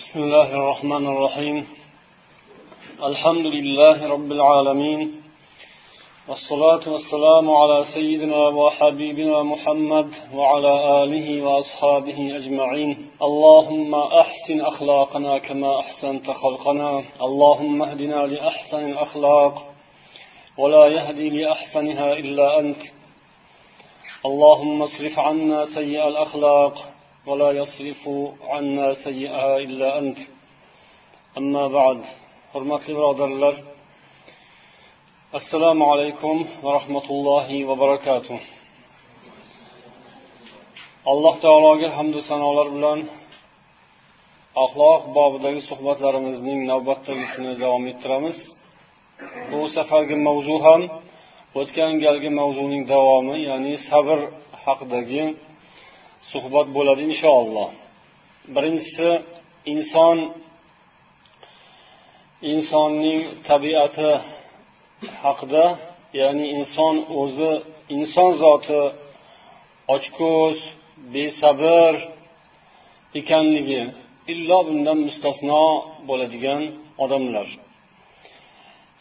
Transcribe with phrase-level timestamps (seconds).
[0.00, 1.66] بسم الله الرحمن الرحيم.
[3.02, 5.22] الحمد لله رب العالمين.
[6.28, 13.10] والصلاة والسلام على سيدنا وحبيبنا محمد وعلى آله وأصحابه أجمعين.
[13.22, 17.02] اللهم أحسن أخلاقنا كما أحسنت خلقنا.
[17.22, 19.74] اللهم اهدنا لأحسن الأخلاق
[20.58, 22.82] ولا يهدي لأحسنها إلا أنت.
[24.26, 26.88] اللهم اصرف عنا سيئ الأخلاق
[27.27, 28.01] ولا يصرف
[28.51, 30.19] عنا سيئها إلا أنت
[31.37, 32.01] أما بعد
[32.55, 33.55] hurmatli birodarlar
[35.37, 38.37] assalomu alaykum va rahmatullohi va barakatuh
[41.11, 42.99] alloh taologa hamdu sanolar bilan
[44.63, 48.37] axloq bobidagi suhbatlarimizning navbatdagisini davom ettiramiz
[49.51, 50.81] bu safargi mavzu ham
[51.59, 54.19] o'tgan galgi mavzuning davomi ya'ni sabr
[54.63, 55.23] haqidagi
[56.32, 57.68] suhbat bo'ladi inshaalloh.
[58.54, 59.10] Birinchisi
[59.72, 60.18] inson
[62.52, 64.10] insonning tabiati
[65.24, 65.64] haqida
[66.20, 67.52] ya'ni inson o'zi
[67.96, 68.82] inson zoti
[69.94, 70.58] ochko'z
[71.14, 71.94] besabr
[73.20, 73.82] ekanligi
[74.32, 75.64] illo bundan mustasno
[76.08, 76.62] bo'ladigan
[77.04, 77.48] odamlar.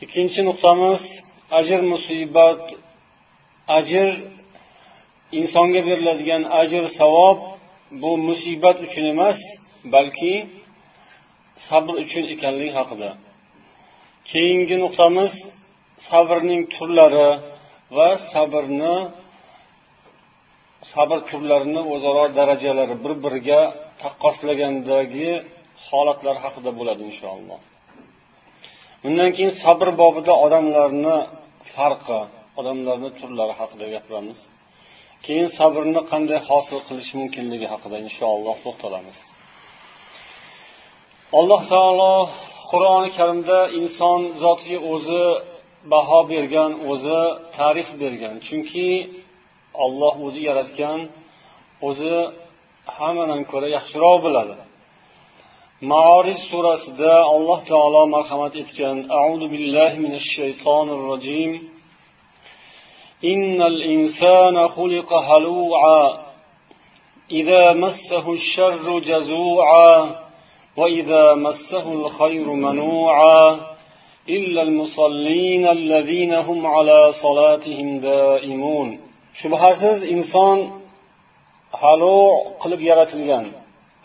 [0.03, 1.01] Ikkinchi nuqtamiz
[1.59, 2.63] ajr musibat
[3.77, 4.09] ajr
[5.39, 7.37] insonga beriladigan ajr savob
[8.01, 9.39] bu musibat uchun emas
[9.93, 10.33] balki
[11.67, 13.09] sabr uchun ekanligi haqida.
[14.29, 15.31] Keyingi nuqtamiz
[16.09, 17.29] sabrning turlari
[17.97, 18.95] va sabrni
[20.93, 23.61] sabr turlarini o'zaro darajalari bir biriga
[24.01, 25.31] taqqoslagandagi
[25.87, 27.59] holatlar haqida bo'ladi inshaalloh.
[29.07, 31.17] Undan keyin sabr bobida odamlarni
[31.73, 32.19] farqi
[32.59, 34.39] odamlarni turlari haqida gapiramiz.
[35.25, 39.17] Keyin sabrni qanday hosil qilish mumkinligi haqida inshaalloh to'xtalamiz.
[41.39, 42.13] Alloh taolo
[42.71, 45.23] qur'oni karimda inson zotiga o'zi
[45.93, 47.21] baho bergan o'zi
[47.57, 48.35] ta'rif bergan.
[48.47, 48.89] Chunki
[49.85, 50.99] olloh o'zi yaratgan
[51.87, 52.15] o'zi
[52.97, 54.55] hammadan ko'ra yaxshiroq biladi.
[55.91, 58.97] Maorij surasida alloh taolo marhamat etgan.
[59.23, 61.51] Audu billahi minash shaytonir rojim.
[63.24, 66.24] إن الإنسان خلق هلوعا
[67.30, 70.16] إذا مسه الشر جزوعا
[70.76, 73.60] وإذا مسه الخير منوعا
[74.28, 79.00] إلا المصلين الذين هم على صلاتهم دائمون
[79.40, 80.58] shubhasiz inson
[81.82, 82.16] halu
[82.62, 83.44] qilib yaratilgan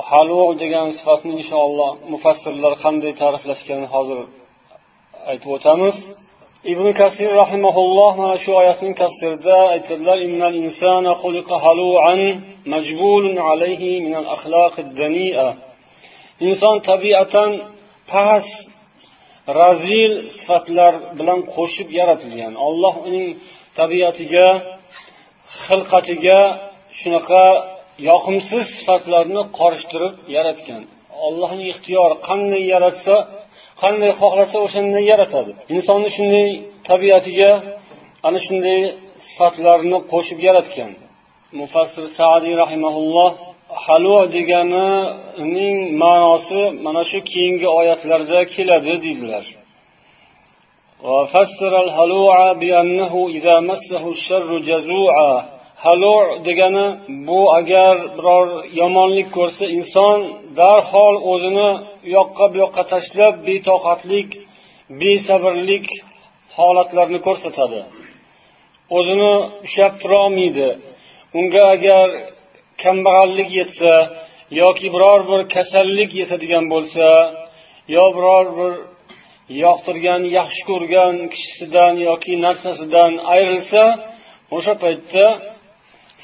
[0.09, 4.19] halu degan sifatni inshaalloh mufassirlar qanday ta'riflashganini hozir
[5.31, 5.95] aytib o'tamiz
[6.72, 12.20] Ibn kasir rahimaulloh mana shu oyatning tafsirida aytadilar innal insana xuliqa halu'an
[12.74, 14.26] majbulun alayhi min al
[15.00, 15.48] dani'a
[16.48, 17.50] inson tabiatan
[18.12, 18.54] past
[19.60, 22.52] razil sifatlar bilan qo'shib yaratilgan.
[22.68, 23.26] Olloh uning
[23.78, 24.46] tabiatiga
[25.66, 26.40] xilqatiga
[26.98, 27.44] shunaqa
[28.10, 30.82] yoqimsiz sifatlarni qorishtirib yaratgan.
[31.26, 33.14] Ollohning ixtiyori qanday yaratsa
[33.82, 35.52] qanday xohlasa o'shanday yaratadi.
[35.74, 36.48] Insonni shunday
[36.88, 37.50] tabiatiga
[38.26, 38.80] ana shunday
[39.26, 40.92] sifatlarni qo'shib yaratgan.
[41.60, 43.30] Mufassir sadiy rahimaulloh
[43.86, 49.44] halvo deganining ma'nosi mana shu keyingi oyatlarda keladi deydilar.
[55.84, 56.86] Halu degani
[57.28, 58.48] bu agar biror
[58.80, 60.18] yomonlik ko'rsa inson
[60.58, 61.70] darhol o'zini
[62.06, 64.30] u yoqqa bu yoqqa tashlab betoqatlik
[65.00, 65.86] besabrlik
[66.56, 67.80] holatlarini ko'rsatadi.
[68.96, 69.34] O'zini
[69.66, 70.68] ushlab turolmaydi.
[71.38, 72.08] Unga agar
[72.82, 73.92] kambag'allik yetsa
[74.62, 77.06] yoki biror bir kasallik yetadigan bo'lsa
[77.96, 78.72] yo biror bir
[79.64, 83.82] yoqtirgan yaxshi ko'rgan kishisidan yoki narsasidan ayrilsa
[84.56, 85.24] o'sha paytda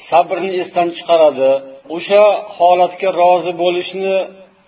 [0.09, 1.51] sabrni esdan chiqaradi.
[1.95, 2.23] O'sha
[2.57, 4.15] holatga rozi bo'lishni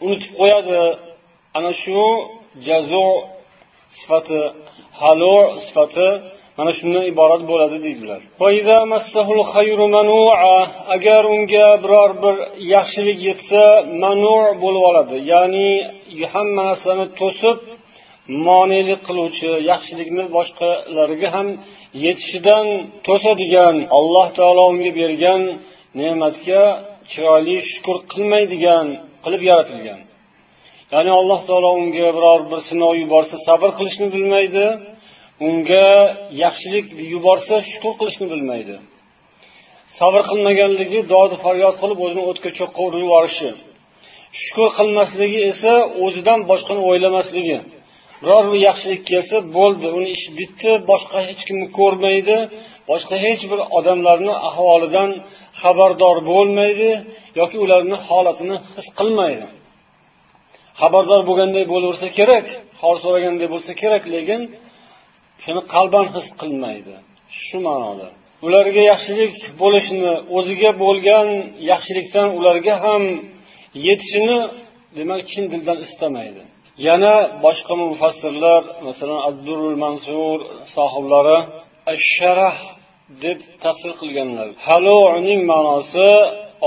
[0.05, 0.81] unutib qo'yadi.
[1.57, 2.01] Ana shu
[2.68, 3.07] jazo
[3.97, 4.41] sifati
[5.01, 6.09] halo sifati
[6.57, 8.21] mana shundan iborat bo'ladi deydilar.
[10.95, 12.35] Agar unga biror bir
[12.75, 13.63] yaxshilik yetsa
[14.03, 15.15] manu bo'lib oladi.
[15.33, 15.69] Ya'ni
[16.33, 17.57] hamma narsani to'sib
[18.27, 21.47] monelik qiluvchi yaxshilikni boshqalarga ham
[22.05, 22.65] yetishidan
[23.07, 25.41] to'sadigan alloh taolo unga bergan
[25.99, 26.63] ne'matga
[27.11, 28.85] chiroyli shukur qilmaydigan
[29.23, 29.99] qilib yaratilgan.
[30.93, 34.65] Ya'ni alloh taolo unga biror bir sinov yuborsa sabr qilishni bilmaydi
[35.47, 35.87] unga
[36.43, 38.75] yaxshilik yuborsa shukur qilishni bilmaydi.
[39.99, 43.49] Sabr qilmaganligi dodi faryod qilib o'zini o'tga cho'qqa urib yuborishi.
[44.43, 45.73] Shukur qilmasligi esa
[46.05, 47.57] o'zidan boshqani o'ylamasligi
[48.23, 52.37] biror bir yaxshilik kelsa bo'ldi uni ishi bitdi boshqa hech kimni ko'rmaydi
[52.89, 55.11] boshqa hech bir odamlarni ahvolidan
[55.61, 56.91] xabardor bo'lmaydi
[57.39, 59.47] yoki ularni holatini his qilmaydi.
[60.81, 62.45] Xabardor bo'lganday bo'laversa kerak
[62.81, 64.41] hol so'raganday bo'lsa kerak lekin
[65.43, 66.95] shuni qalban his qilmaydi.
[67.43, 68.07] Shu ma'noda.
[68.45, 71.27] Ularga yaxshilik bo'lishini o'ziga bo'lgan
[71.71, 73.03] yaxshilikdan ularga ham
[73.87, 74.37] yetishini
[74.97, 76.43] demak chin dildan istamaydi.
[76.87, 80.37] Yana boshqa mufassirlar masalan abdurul mansur
[80.75, 81.39] sohiblari
[82.13, 82.57] sharah
[83.23, 84.47] deb tafsir qilganlar.
[84.67, 86.09] Haluning ma'nosi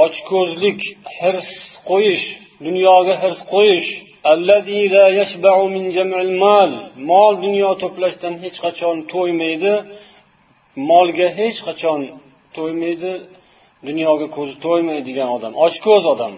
[0.04, 0.80] ochko'zlik
[1.18, 1.50] hirs
[1.88, 2.24] qo'yish
[2.66, 3.88] dunyoga hirs qo'yish.
[7.10, 9.74] Mol dunyo to'plashdan hech qachon to'ymaydi
[10.90, 12.00] molga hech qachon
[12.56, 13.12] to'ymaydi
[13.88, 16.32] dunyoga ko'zi to'ymaydigan odam ochko'z odam.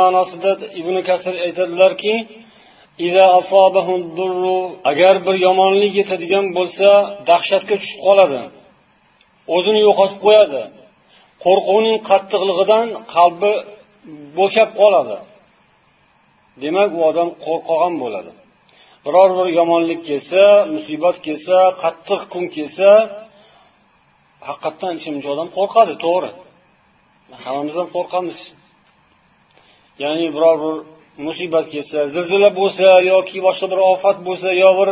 [0.00, 0.50] Ma'nosida
[0.80, 2.14] ibn kasir aytadilarki
[4.90, 6.88] agar bir yomonlik yetadigan bo'lsa
[7.30, 8.40] dahshatga tushib qoladi
[9.56, 10.62] o'zini yo'qotib qo'yadi.
[11.44, 13.52] Qo'rquvning qattiqligidan qalbi
[14.38, 15.16] bo'shab qoladi.
[16.62, 18.32] Demak u odam qo'rqoqan bo'ladi.
[19.04, 20.42] Biror bir yomonlik kelsa
[20.74, 22.90] musibat kelsa qattiq kun kelsa
[24.48, 26.30] haqiqatdan ichimchi odam qo'rqadi to'g'ri.
[27.44, 28.38] Hammamiz ham qo'rqamiz.
[30.02, 30.76] Ya'ni biror bir
[31.26, 34.90] musibat kelsa zilzila bo'lsa yoki boshqa bir ofat bo'lsa yo bir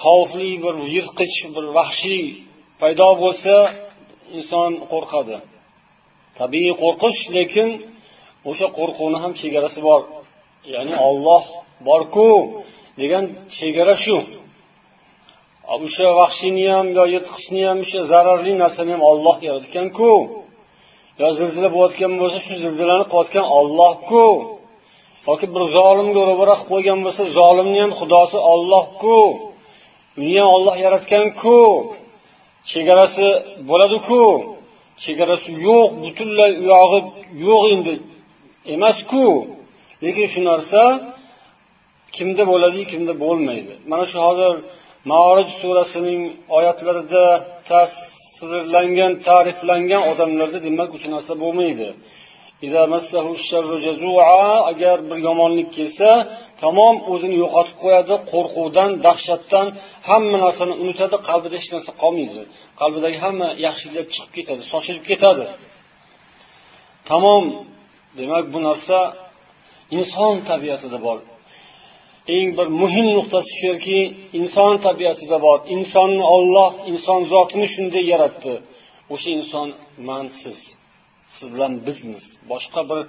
[0.00, 2.24] xavfli bir yirtqich bir vahshiy
[2.80, 3.54] paydo bo'lsa
[4.38, 5.36] inson qo'rqadi.
[6.38, 7.68] Tabiiy qo'rqish lekin
[8.50, 10.02] o'sha qo'rquvni ham chegarasi bor.
[10.74, 11.44] Ya'ni olloh
[11.88, 12.30] borku
[13.00, 13.24] degan
[13.56, 14.16] chegara shu.
[15.74, 20.12] O'sha vahshiyni ham yo yirtqichni ham o'sha zararli narsani ham olloh yaratganku.
[21.20, 24.26] Yo zilzila bo'layotgan bo'lsa shu zilzilani qilayotgan ollohku
[25.28, 29.18] yoki bir zolimga ro'bara qilib qo'ygan bo'lsa zolimni ham xudosi ollohku
[30.20, 31.60] uni ham olloh yaratganku.
[32.70, 33.28] Chegarasi
[33.70, 34.22] bo'ladiku.
[35.04, 37.00] Chegarasi yo'q butunlay u yog'i
[37.46, 37.94] yo'q endi
[38.74, 39.26] emasku.
[40.04, 40.82] Lekin shu narsa
[42.16, 43.72] kimda bo'ladi kimda bo'lmaydi.
[43.90, 44.52] Mana shu hozir
[45.10, 46.22] maorij surasining
[46.56, 47.24] oyatlarida
[47.70, 51.88] tasvirlangan ta'riflangan odamlarda demak uch narsa bo'lmaydi.
[54.70, 56.10] Agar bir yomonlik kelsa
[56.62, 59.66] tamom o'zini yo'qotib qo'yadi qo'rquvdan dahshatdan
[60.08, 62.42] hamma narsani unutadi qalbida hech narsa qolmaydi.
[62.80, 65.46] Qalbidagi hamma yaxshiliklar chiqib ketadi sochilib ketadi.
[67.10, 67.44] Tamom
[68.18, 68.98] demak bu narsa
[69.98, 71.18] inson tabiatida bor.
[72.36, 74.00] Eng bir muhim nuqtasi shu yerki
[74.38, 78.54] inson tabiatida bor insonni olloh inson zotini shunday yaratdi.
[79.12, 79.68] O'sha inson
[80.08, 80.58] man siz
[81.34, 82.24] siz bilan bizmiz.
[82.50, 83.00] Boshqa bir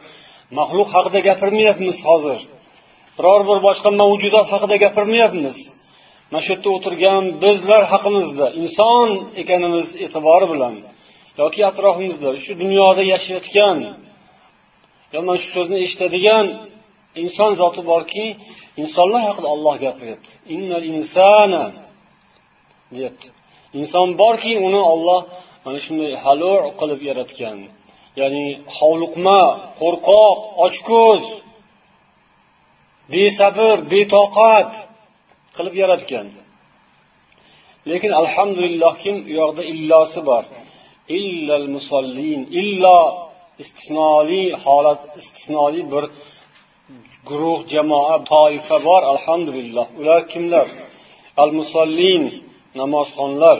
[0.57, 2.39] maxluq haqida gapirmayapmiz hozir.
[3.17, 5.57] Biror bir boshqa mavjudot haqida gapirmayapmiz.
[6.31, 9.07] Mana shu yerda o'tirgan bizlar haqimizda inson
[9.41, 10.75] ekanimiz e'tibori bilan
[11.41, 13.77] yoki atrofimizda shu dunyoda yashayotgan
[15.13, 16.45] yo mana shu so'zni eshitadigan
[17.23, 18.25] inson zoti borki
[18.81, 20.33] insonlar haqida olloh gapiryapti.
[20.55, 21.63] Innal insana
[22.95, 23.27] deyapti.
[23.79, 25.21] Inson borki uni olloh
[25.65, 27.57] mana shunday halu qilib yaratgan.
[28.19, 28.45] Ya'ni
[28.77, 29.41] hovliqma
[29.81, 31.23] qo'rqoq ochko'z
[33.13, 34.71] besabr betoqat
[35.55, 36.27] qilib yaratgan.
[37.89, 40.43] Lekin alhamdulillahki u yoqda illosi bor?
[41.17, 42.99] Illal musallin illo
[43.63, 46.03] istisnoli holat istisnoli bir
[47.29, 49.85] guruh jamoa toifa bor alhamdulillah.
[49.99, 50.67] Ular kimlar?
[51.43, 52.23] Al musallin
[52.79, 53.57] namozxonlar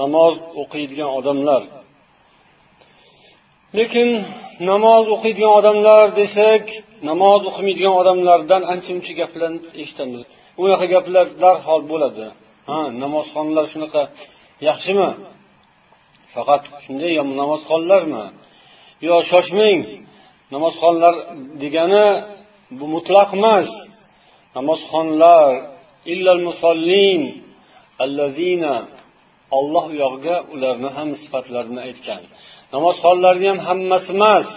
[0.00, 1.62] namoz o'qiydigan odamlar.
[3.78, 4.08] Lekin
[4.70, 6.64] namoz o'qiydigan odamlar desak
[7.10, 10.20] namoz o'qimaydigan odamlardan ancha muncha gaplarni eshitamiz.
[10.62, 12.26] Unaqa gaplar darhol bo'ladi.
[12.68, 14.02] Ha namozxonlar shunaqa
[14.68, 15.10] yaxshimi?
[16.34, 18.24] Faqat shunday namozxonlarmi?
[19.08, 19.80] Yo shoshmang
[20.54, 21.14] namozxonlar
[21.62, 22.06] degani
[22.78, 23.68] bu mutlaq emas.
[24.56, 25.52] Namozxonlar
[26.12, 27.22] illal musollin
[28.04, 28.74] allazina
[29.58, 32.22] olloh u yog'iga ularni ham sifatlarini aytgan.
[32.74, 34.48] Namozxonlarni ham hammasi emas.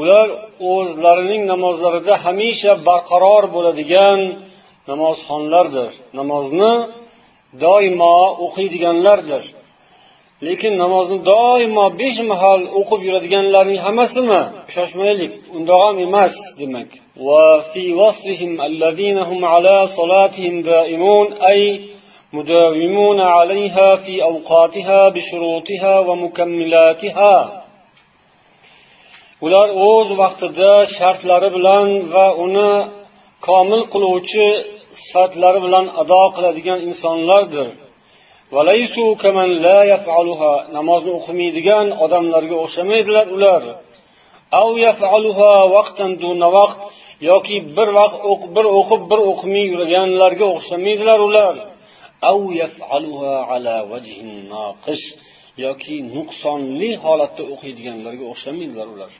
[0.00, 0.28] Ular
[0.72, 4.20] o'zlarining namozlarida hamisha barqaror bo'ladigan
[4.90, 5.90] namozxonlardir.
[6.18, 6.72] Namozni
[7.64, 9.42] doimo o'qiydiganlardir.
[10.47, 14.41] lekin namozni doimo besh mahal o'qib yuradiganlarning hammasimi
[14.75, 16.89] shoshmaylik undoq ham emas demak
[22.33, 27.35] مداومون عليها في أوقاتها بشروطها ومكملاتها
[29.45, 32.71] ular o'z vaqtida shartlari bilan va uni
[33.47, 34.47] komil qiluvchi
[35.03, 37.67] sifatlari bilan ado qiladigan insonlardir
[40.76, 43.62] Namozni o'qimaydigan odamlarga o'xshamaydilar ular.
[47.30, 48.16] yoki bir vaqt
[48.56, 51.54] bir o'qib bir o'qimay yurganlarga o'xshamaydilar ular.
[55.66, 59.12] yoki nuqsonli holatda o'qiydiganlarga o'xshamaydilar ular.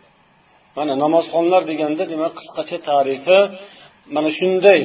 [0.77, 3.39] Mana namozxonlar deganda demak qisqacha tarifi
[4.15, 4.81] mana shunday.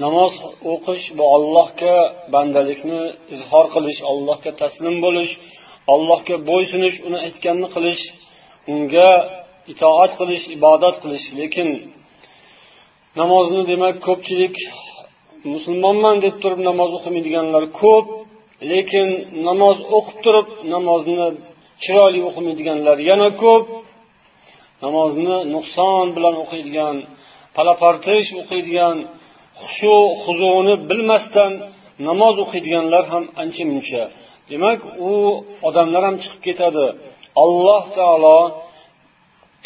[0.00, 0.32] Namoz
[0.72, 1.96] o'qish bu allohga
[2.34, 3.02] bandalikni
[3.34, 5.32] izhor qilish allohga taslim bo'lish
[5.94, 8.02] allohga bo'ysunish uni aytganini qilish
[8.72, 9.10] unga
[9.72, 11.26] itoat qilish ibodat qilish.
[11.40, 11.68] Lekin
[13.20, 14.56] namozni demak ko'pchilik
[15.52, 18.06] musulmonman deb turib namoz o'qimaydiganlar ko'p
[18.72, 19.08] lekin
[19.48, 21.26] namoz o'qib turib namozni
[21.82, 23.64] chiroyli o'qimaydiganlar yana ko'p.
[24.84, 26.96] Namozni nuqson bilan o'qiydigan
[27.56, 28.96] palapartish o'qiydigan
[29.61, 31.51] hushu huzuni bilmasdan
[32.07, 34.03] namoz o'qiydiganlar ham ancha muncha
[34.51, 35.13] demak u
[35.67, 36.85] odamlar ham chiqib ketadi
[37.43, 38.39] alloh taolo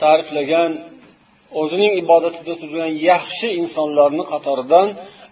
[0.02, 0.72] ta'riflagan
[1.62, 4.88] o'zining ibodatida turgan yaxshi insonlarni qatoridan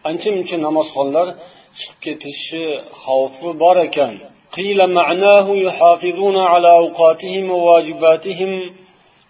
[0.10, 1.28] ancha muncha namozxonlar
[1.80, 2.66] chiqib ketishi
[3.04, 4.13] xavfi bor ekan
[4.58, 8.51] قيل معناه يحافظون على أوقاتهم وواجباتهم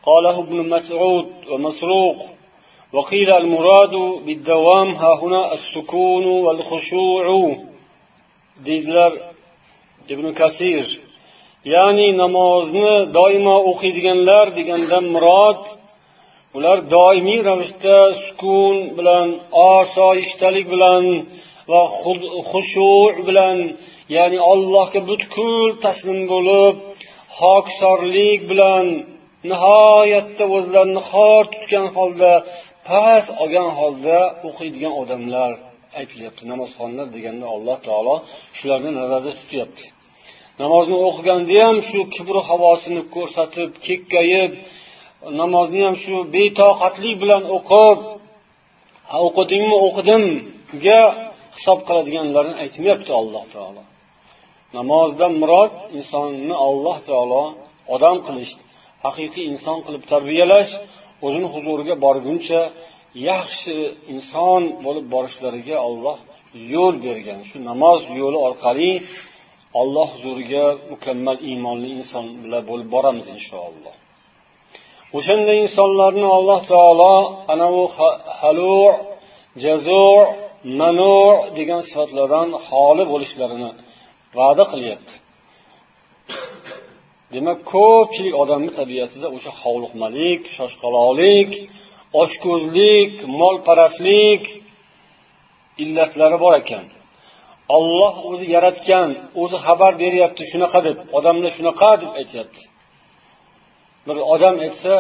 [0.07, 2.17] قاله ابن مسعود ومسروق
[2.93, 3.95] وقيل المراد
[4.25, 7.25] بالدوام ها هنا السكون والخشوع
[8.65, 9.13] deydilar
[10.13, 10.85] ibn kasir
[11.73, 15.61] ya'ni namozni doimo o'qiydiganlar degandan murod
[16.57, 19.27] ular doimiy ravishda sukun bilan
[19.71, 21.03] osoyishtalik bilan
[21.71, 21.81] va
[22.51, 22.93] xushu
[23.27, 23.57] bilan
[24.15, 26.75] ya'ni allohga butkul taslim bo'lib
[27.39, 28.85] hokisorlik bilan
[29.49, 32.33] nihoyatda o'zlarini xor tutgan holda
[32.88, 35.50] past olgan holda o'qiydigan odamlar
[36.00, 38.14] aytilyapti namozxonlar deganda alloh taolo
[38.58, 39.84] shularni nazarda tutyapti.
[40.62, 44.50] Namozni o'qiganda ham shu kibru havosini ko'rsatib kekkayib
[45.40, 47.98] namozni ham shu betoqatlik bilan o'qib
[49.26, 51.00] o'qidingmi o'qidimga
[51.56, 53.82] hisob qiladiganlarni aytmayapti alloh taolo.
[54.78, 57.42] Namozdan murod insonni alloh taolo
[57.94, 58.52] odam qilish
[59.06, 60.72] haqiqiy inson qilib tarbiyalash
[61.26, 62.60] o'zini huzuriga borguncha
[63.30, 63.76] yaxshi
[64.14, 66.18] inson bo'lib borishlariga olloh
[66.74, 67.40] yo'l bergan.
[67.48, 68.90] Shu namoz yo'li orqali
[69.80, 73.94] olloh huzuriga mukammal iymonli inson bilan bo'lib boramiz inshaalloh.
[75.18, 77.14] O'shanday insonlarni alloh taolo
[77.52, 77.84] anavi
[78.40, 78.76] halu
[79.64, 80.04] jazu
[80.80, 81.16] manu
[81.58, 83.70] degan sifatlardan xoli bo'lishlarini
[84.38, 85.14] va'da qilyapti.
[87.36, 91.50] Demak ko'pchilik odamni tabiatida o'sha hovliqmalik shoshqaloqlik
[92.22, 94.42] ochko'zlik molparastlik
[95.82, 96.86] illatlari bor ekan.
[97.76, 99.08] Olloh o'zi yaratgan
[99.42, 102.62] o'zi xabar beryapti shunaqa deb odamlar shunaqa deb aytyapti.
[104.06, 104.94] Bir odam aytsa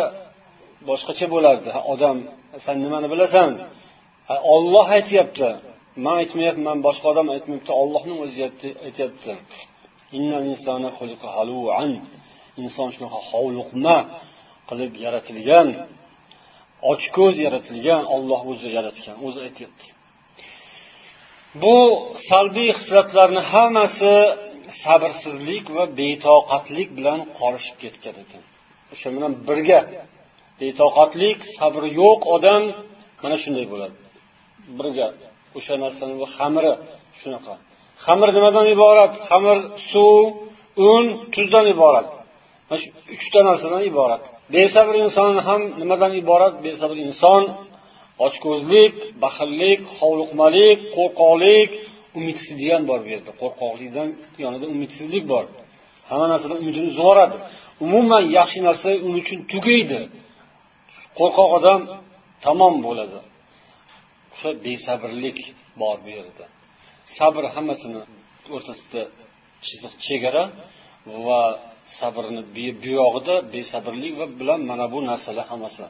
[0.88, 1.70] boshqacha bo'lardi.
[1.92, 2.16] Odam
[2.64, 3.50] san nimani bilasan?
[4.54, 5.48] Olloh aytyapti.
[6.04, 8.38] Man aytmayapman boshqa odam aytmayapti ollohni o'zi
[8.86, 9.32] aytyapti.
[12.62, 13.96] Inson shunaqa hovliqma
[14.68, 15.68] qilib yaratilgan
[16.92, 19.86] ochko'z yaratilgan olloh o'zi yaratgan o'zi aytyapti.
[21.62, 21.76] Bu
[22.28, 24.14] salbiy hislatlarni hammasi
[24.82, 28.42] sabrsizlik va betoqatlik bilan qorishib ketgan ekan.
[28.92, 29.80] O'sha bilan birga
[30.60, 32.62] betoqatlik sabri yo'q odam
[33.22, 33.96] mana shunday bo'ladi.
[34.78, 35.06] Birga
[35.58, 36.72] o'sha narsani xamiri
[37.20, 37.54] shunaqa.
[38.04, 39.12] Xamir nimadan iborat?
[39.28, 39.58] Xamir
[39.90, 40.24] suv
[40.92, 42.08] un tuzdan iborat.
[42.68, 44.22] Mana shu uchta narsadan iborat.
[44.54, 46.54] Besabr inson ham nimadan iborat?
[46.66, 47.42] Besabr inson
[48.26, 48.94] ochko'zlik
[49.24, 51.70] baxillik hovliqmalik qo'rqoqlik
[52.18, 53.30] umidsizlik ham bor bu yerda.
[53.42, 54.08] Qo'rqoqlikdan
[54.44, 55.44] yonida umidsizlik bor.
[56.08, 57.36] Hamma narsadan umidini uzib yuboradi
[57.86, 60.00] umuman yaxshi narsa uni uchun tugaydi.
[61.18, 61.80] Qo'rqoq odam
[62.44, 63.18] tamom bo'ladi.
[64.32, 65.38] O'sha besabrlik
[65.80, 66.44] bor bu yerda.
[67.16, 68.00] Sabr hammasini
[68.54, 69.02] o'rtasida
[69.66, 70.44] chiziq chegara
[71.26, 71.40] va
[71.98, 72.42] sabrni
[72.84, 75.84] buyog'ida besabrlik va bilan mana bu narsalar hammasi.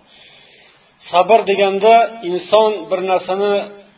[1.11, 1.95] Sabr deganda
[2.31, 3.53] inson bir narsani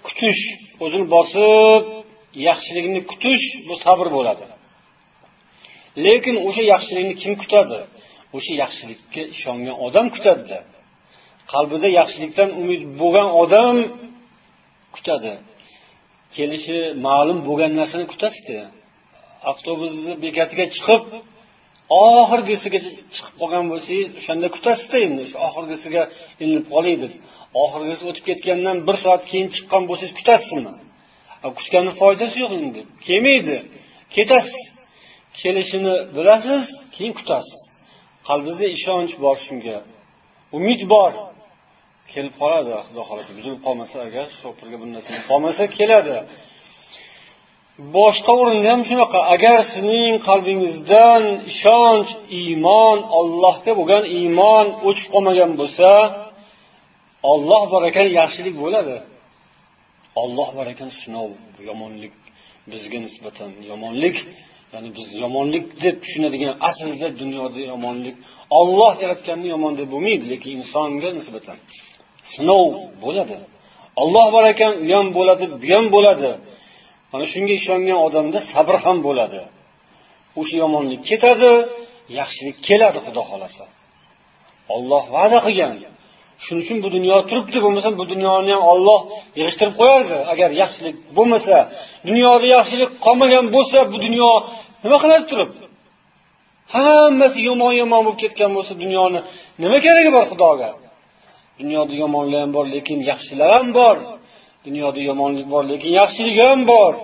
[0.06, 0.42] kutish
[0.84, 1.82] o'zini bosib
[2.48, 4.46] yaxshilikni kutish bu sabr bo'ladi.
[6.04, 7.78] Lekin o'sha yaxshilikni kim kutadi?
[8.36, 10.58] O'sha yaxshilikka ishongan odam kutadida
[11.52, 13.76] qalbida yaxshilikdan umid bo'lgan odam
[14.96, 15.32] kutadi.
[16.36, 18.60] Kelishi ma'lum bo'lgan narsani kutasizda
[19.50, 21.02] avtobusni bekatiga chiqib
[21.95, 26.02] oxirgisigacha chiqib qolgan bo'lsangiz o'shanda kutasizda endi shu oxirgisiga
[26.43, 27.12] ilinib qoling deb.
[27.64, 30.75] Oxirgisi o'tib ketgandan bir soat keyin chiqqan bo'lsangiz kutasizmi?
[31.59, 33.57] Kutganni foydasi yo'q endi kelmaydi
[34.14, 34.62] ketasiz.
[35.40, 36.64] Kelishini bilasiz
[36.95, 37.61] keyin kutasiz.
[38.28, 39.78] Qalbingizda ishonch bor shunga
[40.57, 41.12] umid bor.
[42.12, 46.16] Kelib qoladi xudo xohlasa buzilib qolmasa agar shopirga bir narsa qolmasa keladi.
[47.97, 49.18] Boshqa o'rinda ham shunaqa.
[49.35, 55.90] Agar sizning qalbingizdan ishonch iymon ollohga bo'lgan iymon o'chib qolmagan bo'lsa
[57.33, 58.97] olloh bor ekan yaxshilik bo'ladi.
[60.23, 61.30] Olloh bor ekan sinov
[61.68, 62.14] yomonlik
[62.73, 64.16] bizga nisbatan yomonlik
[64.73, 68.16] ya'ni biz yomonlik deb tushunadigan aslida dunyoda yomonlik
[68.61, 71.59] olloh yaratganni yomon deb bo'lmaydi lekin insonga nisbatan
[72.33, 72.66] sinov
[73.04, 73.37] bo'ladi.
[74.02, 76.30] Olloh bor ekan u ham bo'ladi bu ham bo'ladi.
[77.16, 79.40] Mana shunga ishongan odamda sabr ham bo'ladi.
[80.40, 81.52] O'sha yomonlik ketadi
[82.18, 83.64] yaxshilik keladi xudo xohlasa.
[84.75, 85.73] Olloh va'da qilgan.
[86.44, 89.00] Shuning uchun bu dunyo turibdi bo'lmasa bu dunyoni ham olloh
[89.38, 90.16] yig'ishtirib qo'yardi.
[90.32, 91.56] Agar yaxshilik bo'lmasa
[92.08, 94.30] dunyoda yaxshilik qolmagan bo'lsa bu dunyo
[94.85, 95.50] nima qiladi turib?
[96.75, 99.20] Hammasi yomon yomon bo'lib ketgan bo'lsa dunyoni
[99.62, 100.70] nima keragi bor xudoga?
[101.61, 103.96] Dunyoda yomonlar ham bor lekin yaxshilar ham bor.
[104.66, 106.94] Dunyoda yomonlik bor lekin yaxshilik ham bor.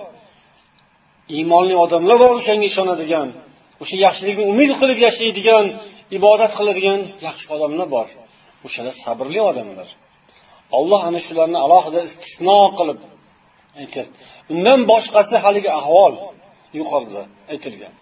[1.37, 3.27] Iymonli odamlar bor o'shanga ishonadigan
[3.81, 5.65] o'sha yaxshilikni umid qilib yashaydigan
[6.17, 8.07] ibodat qiladigan yaxshi odamlar bor.
[8.65, 9.87] O'shalar sabrli odamlar.
[10.77, 12.99] Olloh ana shularni alohida istisno qilib
[13.81, 14.15] aytyapti
[14.53, 16.13] undan boshqasi haligi ahvol
[16.79, 17.93] yuqorida aytilgan.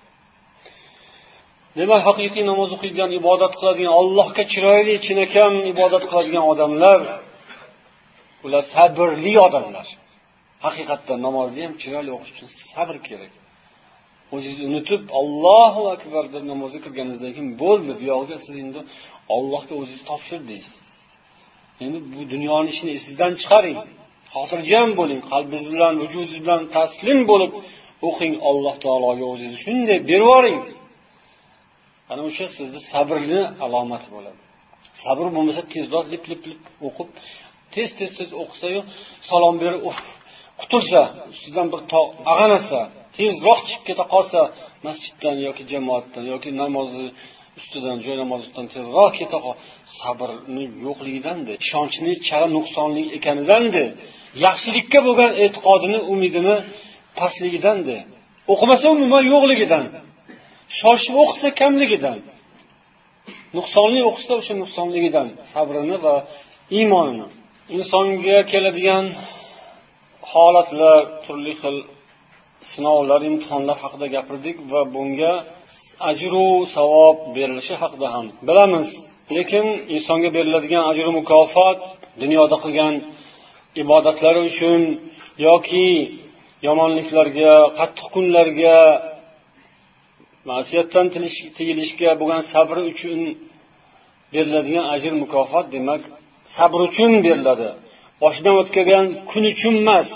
[1.80, 7.00] Demak haqiqiy namoz o'qiydigan ibodat qiladigan allohga chiroyli chinakam ibodat qiladigan odamlar
[8.46, 9.88] ular sabrli odamlar.
[10.66, 13.34] Haqiqatdan namozni ham chiroyli o'qish uchun sabr kerak.
[14.34, 18.82] O'zingizni unutib allohu akbar deb namozga kirganingizdan keyin bo'ldi buyog'iga siz endi
[19.36, 20.70] ollohga o'zingizni topshirdingiz
[21.86, 23.78] endi bu dunyoni ishini esingizdan chiqaring.
[24.34, 27.52] Xotirjam bo'ling qalbingiz bilan vujudingiz bilan taslim bo'lib
[28.08, 30.60] o'qing alloh taologa o'zingizni shunday berib yuboring.
[32.12, 34.40] Ana o'sha sizni sabrni alomati bo'ladi.
[35.04, 37.10] Sabr bo'lmasa tezroq lip lip lip o'qib
[37.76, 38.82] tez tez tez o'qisayu
[39.30, 39.82] salom berib
[40.62, 41.02] qutulsa
[41.34, 42.80] ustidan bir tog' ag'anasa
[43.18, 44.40] tezroq chiqib keta qolsa
[44.86, 47.08] masjiddan yoki jamoatdan yoki namozni
[47.60, 49.56] ustidan joy namozidan tezroq keta qol
[50.00, 53.84] sabrni yo'qligidandi ishonchni chala nuqsonli ekanidandi
[54.46, 56.56] yaxshilikka bo'lgan e'tiqodini umidini
[57.20, 57.98] pastligidandi
[58.54, 59.86] o'qimasa umuman yo'qligidan
[60.80, 62.18] shoshib o'qisa kamligidan
[63.58, 66.16] nuqsonli o'qisa o'sha nuqsonligidan sabrini va
[66.78, 67.28] iymonini
[67.78, 69.06] insonga keladigan
[70.32, 71.78] holatlar turli xil
[72.72, 75.34] sinovlar imtihonlar haqida gapirdik va bunga
[76.12, 78.88] ajru savob berilishi haqida ham bilamiz.
[79.36, 81.80] Lekin insonga beriladigan ajru mukofot
[82.22, 82.96] dunyoda qilgan
[83.84, 84.82] ibodatlari uchun
[85.48, 85.88] yoki
[86.68, 88.78] yomonliklarga qattiq kunlarga
[90.50, 91.08] ma'siyatdan
[91.58, 93.20] tiyilishga bo'lgan sabri uchun
[94.34, 96.02] beriladigan ajr mukofot demak
[96.56, 97.70] sabr uchun beriladi.
[98.24, 100.10] Boshidan o'tkagan kun uchun emas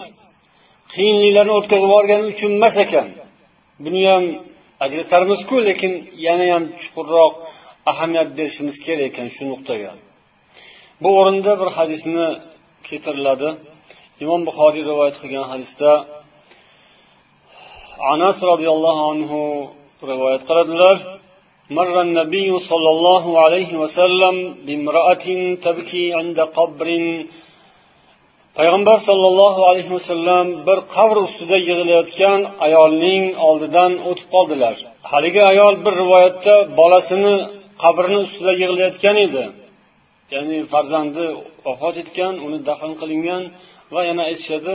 [0.93, 3.07] qiyinliklarni o'tkazib yuborgani uchun emas ekan.
[3.83, 4.23] Buni ham
[4.85, 5.93] ajratarmizku lekin
[6.27, 7.33] yana ham chuqurroq
[7.91, 9.91] ahamiyat berishimiz kerak ekan shu nuqtaga.
[11.01, 12.27] Bu o'rinda bir hadisni
[12.87, 13.49] keltiriladi.
[14.23, 15.91] Imom buxoriy rivoyat qilgan hadisda
[18.13, 19.41] anas roziyallohu anhu
[20.11, 20.97] rivoyat qiladilar.
[21.78, 24.34] مر النبي صلى الله عليه وسلم
[24.66, 25.26] بامرأة
[25.64, 26.88] تبكي عند قبر
[28.58, 34.76] payg'ambar sollallohu alayhi vasallam bir qabr ustida yig'ilayotgan ayolning oldidan o'tib qoldilar
[35.12, 37.34] haligi ayol bir rivoyatda bolasini
[37.82, 39.44] qabrni ustida yig'layotgan edi
[40.34, 41.24] ya'ni farzandi
[41.66, 43.42] vafot etgan uni dafn qilingan
[43.94, 44.74] va yana aytishadi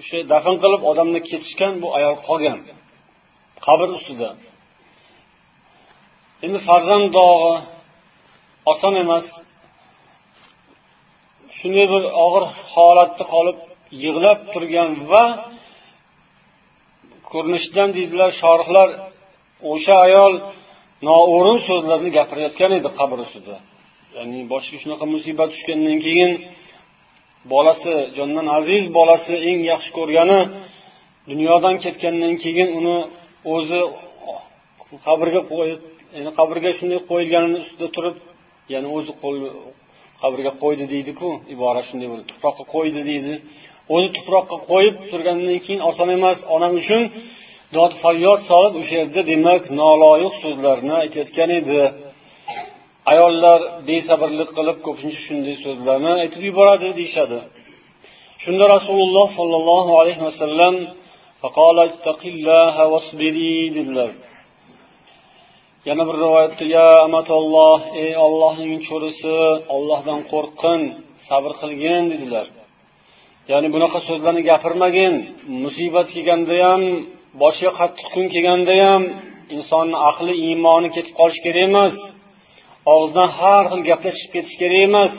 [0.00, 2.58] o'sha dafn qilib odamni ketishgan bu ayol qolgan
[3.66, 4.28] qabr ustida
[6.45, 7.53] Endi farzand dog'i
[8.71, 9.25] oson emas.
[11.57, 13.57] Shunday bir og'ir holatda qolib
[14.03, 15.23] yig'lab turgan va
[17.31, 18.89] ko'rinishidan deydilar shorihlar
[19.71, 20.33] o'sha ayol
[21.07, 23.55] noo'rin so'zlarni gapirayotgan edi qabr ustida.
[24.15, 26.31] Ya'ni boshiga shunaqa musibat tushgandan keyin
[27.53, 30.41] bolasi jondan aziz bolasi eng yaxshi ko'rgani
[31.29, 32.97] dunyodan ketgandan keyin uni
[33.53, 33.79] o'zi
[35.05, 35.81] qabrga qo'yib
[36.17, 38.15] ya'ni qabrga shunday qo'yilganini ustida turib
[38.73, 39.37] ya'ni o'zi qo'l
[40.21, 43.33] qabrga qo'ydi deydiku ibora shunday bo'ladi tuproqqa qo'ydi deydi.
[43.95, 47.01] O'zi tuproqqa qo'yib turgandan keyin oson emas onam uchun
[47.77, 51.81] dod faryod solib o'sha yerda demak noloyiq so'zlarni aytayotgan edi.
[53.11, 57.39] Ayollar besabrlik qilib ko'pincha shunday so'zlarni aytib yuboradi deyishadi.
[58.43, 60.75] Shunda rasululloh sollallohu alayhi vasallam
[63.77, 64.11] dedilar.
[65.87, 69.35] Yana bir rivoyatda ya amatolloh ey ollohning cho'risi
[69.75, 70.81] ollohdan qo'rqqin
[71.27, 72.47] sabr qilgin dedilar.
[73.51, 75.13] Ya'ni bunaqa so'zlarni gapirmagin
[75.63, 76.81] musibat kelganda ham
[77.41, 79.03] boshiga qattiq kun kelganda ham
[79.55, 81.95] insonni aqli iymoni ketib qolishi kerak emas
[82.93, 85.13] og'zidan har xil gaplar chiqib ketish kerak emas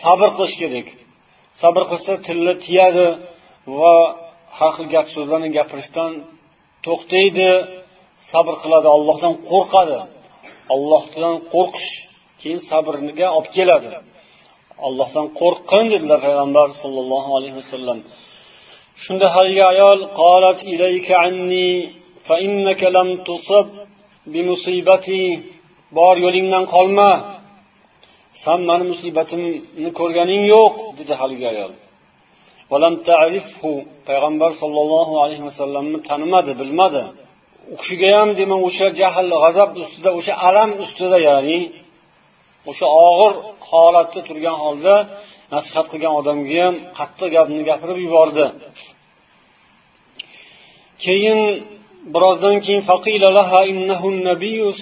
[0.00, 0.86] sabr qilish kerak.
[1.60, 3.08] Sabr qilsa tilla tiyadi
[3.78, 3.94] va
[4.58, 6.12] har xil gap so'zlarni gapirishdan
[6.84, 7.50] to'xtaydi.
[8.30, 9.98] Sabr qiladi ollohdan qo'rqadi.
[10.74, 11.90] Ollohdan qo'rqish
[12.40, 13.90] keyin sabrga olib keladi.
[14.86, 17.98] Ollohdan qo'rqqin dedilar payg'ambar sollallohu alayhi vasallam.
[19.02, 21.70] Shunda haligi ayol qolat ilayka anni
[22.26, 23.66] fa innaka lam tusab
[24.32, 25.22] bimusibati
[25.98, 27.10] bor yo'lingdan qolma.
[28.44, 31.72] San mani musibatimni ko'rganing yo'q dedi haligi ayol.
[34.08, 37.04] Payg'ambar sollallohu alayhi vasallamni tanimadi bilmadi.
[37.72, 41.58] U kishiga ham demak o'sha jahl g'azab ustida o'sha alam ustida ya'ni
[42.70, 43.34] o'sha og'ir
[43.70, 44.94] holatda turgan holda
[45.54, 48.46] nasihat qilgan odamga ham qattiq gapni gapirib yubordi.
[51.04, 51.40] Keyin
[52.14, 52.82] birozdan keyin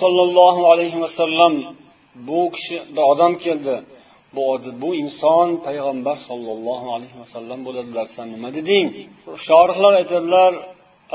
[0.03, 1.53] sollallohu alayhi vasallam
[2.29, 3.77] bu kishi bir odam keldi.
[4.37, 4.45] Bu
[4.83, 8.87] bu inson payg'ambar sollallohu alayhi vasallam bo'ladilar san nima deding?
[9.47, 10.53] Shorihlar aytadilar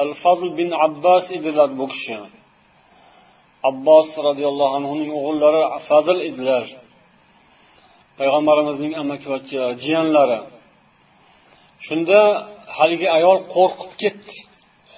[0.01, 2.17] al fazl bin abbos edilar bu kishi.
[3.69, 6.65] Abbos roziyallohu anhuning o'g'illari fazl edilar.
[8.19, 10.39] Payg'ambarimizning amakivachchalari jiyanlari.
[11.85, 12.19] Shunda
[12.77, 14.35] haligi ayol qo'rqib ketdi.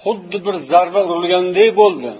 [0.00, 2.12] Xuddi bir zarba urilganday bo'ldi.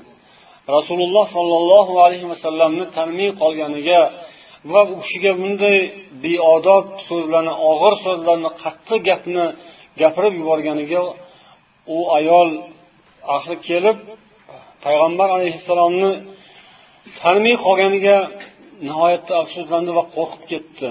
[0.76, 4.00] Rasululloh sollallohu alayhi vasallamni tanimay qolganiga
[4.72, 5.78] va u kishiga bunday
[6.24, 9.44] beodob so'zlarni og'ir so'zlarni qattiq gapni
[10.00, 11.00] gapirib yuborganiga
[11.94, 12.50] u ayol
[13.36, 13.98] ahli kelib
[14.84, 16.12] payg'ambar alayhissalomni
[17.20, 18.18] tanimay qolganiga
[18.86, 20.90] nihoyatda afsuslandi va qo'rqib ketdi.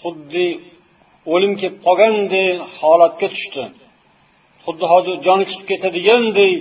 [0.00, 0.46] Xuddi
[1.34, 3.64] o'lim kelib qolganday holatga tushdi.
[4.64, 6.52] Xuddi hozir joni chiqib ketadiganday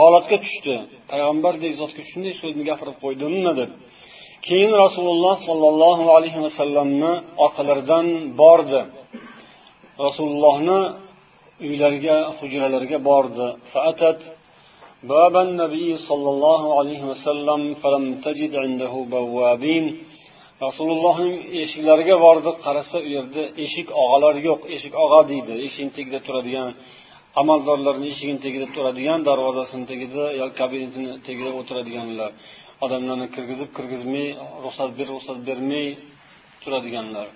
[0.00, 0.74] holatga tushdi.
[1.10, 3.70] Payg'ambardek zotga shunday so'zni gapirib qo'ydimmi deb.
[4.46, 7.12] Keyin rasululloh sollallohu alayhi vasallamni
[7.44, 8.06] orqalaridan
[8.40, 8.80] bordi.
[10.06, 10.80] Rasulullohni
[11.67, 13.47] uylariga hujralariga bordi
[15.13, 19.85] باب النبي صلى الله عليه وسلم فلم تجد عنده بوابين
[20.65, 26.69] rasulullohning eshiklariga bordi qarasa u yerda eshik og'alar yo'q eshik og'a deydi eshikni tagida turadigan
[27.41, 32.31] amaldorlarni eshigini tagida turadigan darvozasini tagida yoki kabinetini tagida o'tiradiganlar
[32.85, 34.27] odamlarni kirgizib kirgizmay
[34.63, 35.87] ruxsat ber ruxsat bermay
[36.63, 37.27] turadiganlar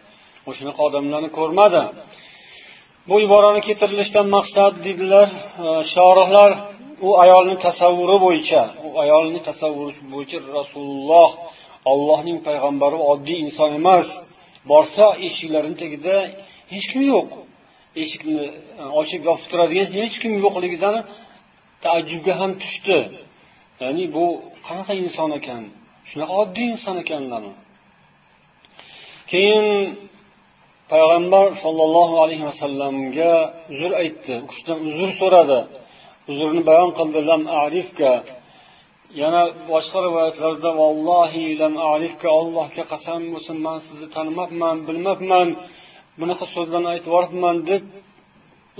[0.50, 1.84] o'shanaqa odamlarni ko'rmadi
[3.09, 5.29] Bu iborani keltirilishidan maqsad deydilar
[5.65, 6.51] e, shorihlar
[7.07, 11.31] u ayolni tasavvuri bo'yicha u ayolni tasavvuri bo'yicha rasululloh
[11.93, 14.09] ollohning payg'ambari oddiy inson emas
[14.71, 16.17] borsa eshiklarini tagida
[16.73, 17.31] hech kim yo'q.
[18.03, 18.45] Eshikni
[18.83, 20.97] e, ochib yopib turadigan hech kim yo'qligidan
[21.85, 22.99] taajjubga ham tushdi.
[23.83, 24.25] Ya'ni bu
[24.67, 25.63] qanaqa inson ekan?
[26.09, 27.55] Shunaqa oddiy inson ekanlarmi
[29.31, 29.65] keyin
[30.93, 33.33] payg'ambar sollallohu alayhi vasallamga
[33.73, 34.35] uzr aytdi.
[34.45, 35.61] U kishidan uzr so'radi.
[36.31, 37.21] Uzrni bayon qildi.
[37.31, 38.13] Lam arifka.
[39.23, 45.49] Yana boshqa rivoyatlarda vallohi lam arifka allohga qasam bo'lsin man sizni tanimabman bilmabman
[46.21, 47.83] bunaqa so'zlarni aytib yuboribman deb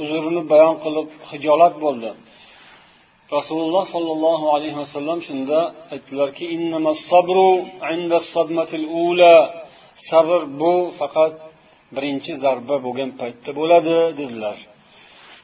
[0.03, 2.11] uzrini bayon qilib hijolat bo'ldi.
[3.37, 5.59] Rasululloh sollallohu alayhi vasallam shunda
[5.95, 6.45] aytdilarki
[10.11, 11.35] sabr bu faqat
[11.97, 14.59] birinchi zarba bo'lgan paytda bo'ladi dedilar.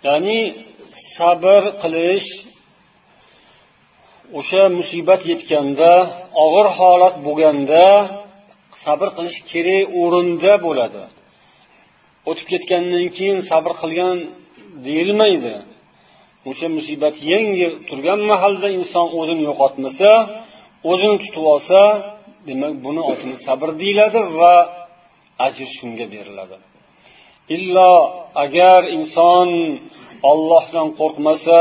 [0.06, 0.40] Ya'ni
[1.16, 2.28] sabr qilish
[4.38, 5.92] o'sha musibat yetganda
[6.44, 7.84] og'ir holat bo'lganda
[8.84, 11.02] sabr qilish kerak o'rinda bo'ladi.
[12.30, 14.16] O'tib ketgandan keyin sabr qilgan
[14.86, 15.54] deyilmaydi.
[16.50, 20.10] O'sha musibat yengil turgan mahalda inson o'zini yo'qotmasa
[20.90, 21.80] o'zini tutib olsa
[22.48, 24.54] demak buni otini sabr deyiladi va
[25.46, 26.56] ajr shunga beriladi.
[27.56, 27.92] Illo
[28.44, 29.48] agar inson
[30.30, 31.60] ollohdan qo'rqmasa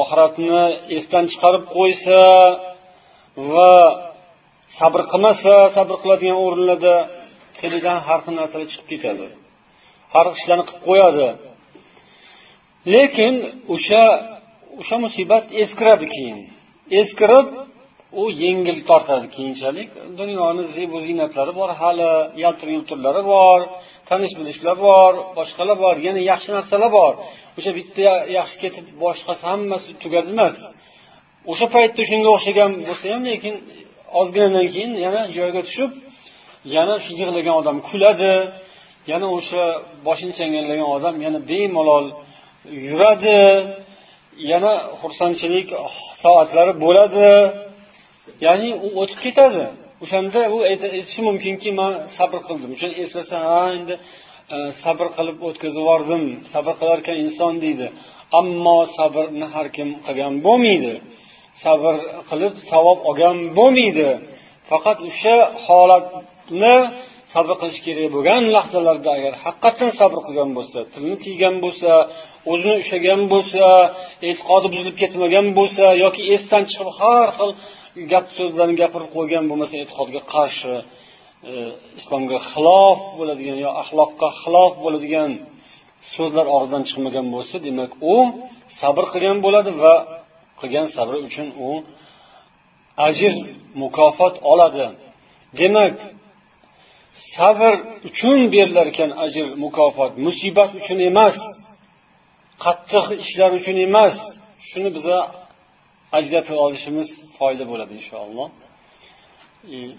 [0.00, 0.62] oxiratni
[0.96, 2.20] esdan chiqarib qo'ysa
[3.52, 3.74] va
[4.78, 6.96] sabr qilmasa sabr qiladigan o'rinlarda
[7.58, 9.26] tilidan har xil narsalar chiqib ketadi.
[10.12, 11.28] Har xil ishlarni qilib qo'yadi.
[12.94, 13.34] Lekin
[13.74, 14.04] o'sha
[14.80, 16.38] o'sha musibat eskiradi keyin.
[17.00, 17.46] Eskirib
[18.20, 19.88] u yengil tortadi keyinchalik.
[20.20, 22.10] Dunyoni zebu ziynatlari bor hali
[22.44, 23.60] yaltir yultirlari bor
[24.08, 27.12] tanish bilishlar bor boshqalar bor yana yaxshi narsalar bor.
[27.58, 30.56] O'sha bitta yaxshi ketib boshqasi hammasi tugadi emas.
[31.52, 33.54] O'sha paytda shunga o'xshagan bo'lsa ham lekin
[34.20, 35.92] ozginadan keyin yana joyiga tushib
[36.76, 38.34] yana shu yig'lagan odam kuladi
[39.12, 39.64] yana o'sha
[40.06, 42.06] boshini changallagan odam yana bemalol
[42.88, 43.38] yuradi
[44.52, 45.68] yana xursandchilik
[46.22, 47.28] soatlari bo'ladi.
[48.46, 49.64] Ya'ni u o'tib ketadi.
[50.04, 52.70] O'shanda u aytishi mumkinki man sabr qildim.
[52.76, 53.94] O'shani eslasa ha endi
[54.54, 56.22] e, sabr qilib o'tkazib yubordim.
[56.52, 57.86] Sabr qilar ekan inson deydi.
[58.40, 60.94] Ammo sabrni har kim qilgan bo'lmaydi.
[61.64, 61.94] Sabr
[62.30, 64.08] qilib savob olgan bo'lmaydi.
[64.70, 66.76] Faqat o'sha holatni
[67.34, 71.90] sabr qilish kerak bo'lgan lahzalarda agar haqiqatdan sabr qilgan bo'lsa tilini tiygan bo'lsa
[72.52, 73.64] o'zini ushlagan bo'lsa
[74.28, 77.50] e'tiqodi buzilib ketmagan bo'lsa yoki esdan chiqib har xil
[78.12, 80.74] gap so'zlarni gapirib qo'ygan bo'lmasa e'tiqodga qarshi
[81.50, 81.52] e,
[82.00, 85.30] islomga xilof bo'ladigan yo axloqqa xilof bo'ladigan
[86.14, 88.16] so'zlar og'zidan chiqmagan bo'lsa demak u
[88.80, 89.94] sabr qilgan bo'ladi va
[90.60, 91.70] qilgan sabri uchun u
[93.08, 93.34] ajr
[93.82, 94.86] mukofot oladi.
[95.60, 95.94] Demak
[97.34, 97.72] sabr
[98.08, 101.36] uchun berilar ekan ajr mukofot musibat uchun emas
[102.64, 104.14] qattiq ishlar uchun emas.
[104.68, 105.18] Shuni biza
[106.18, 108.48] ajratib olishimiz foyda bo'ladi inshaalloh.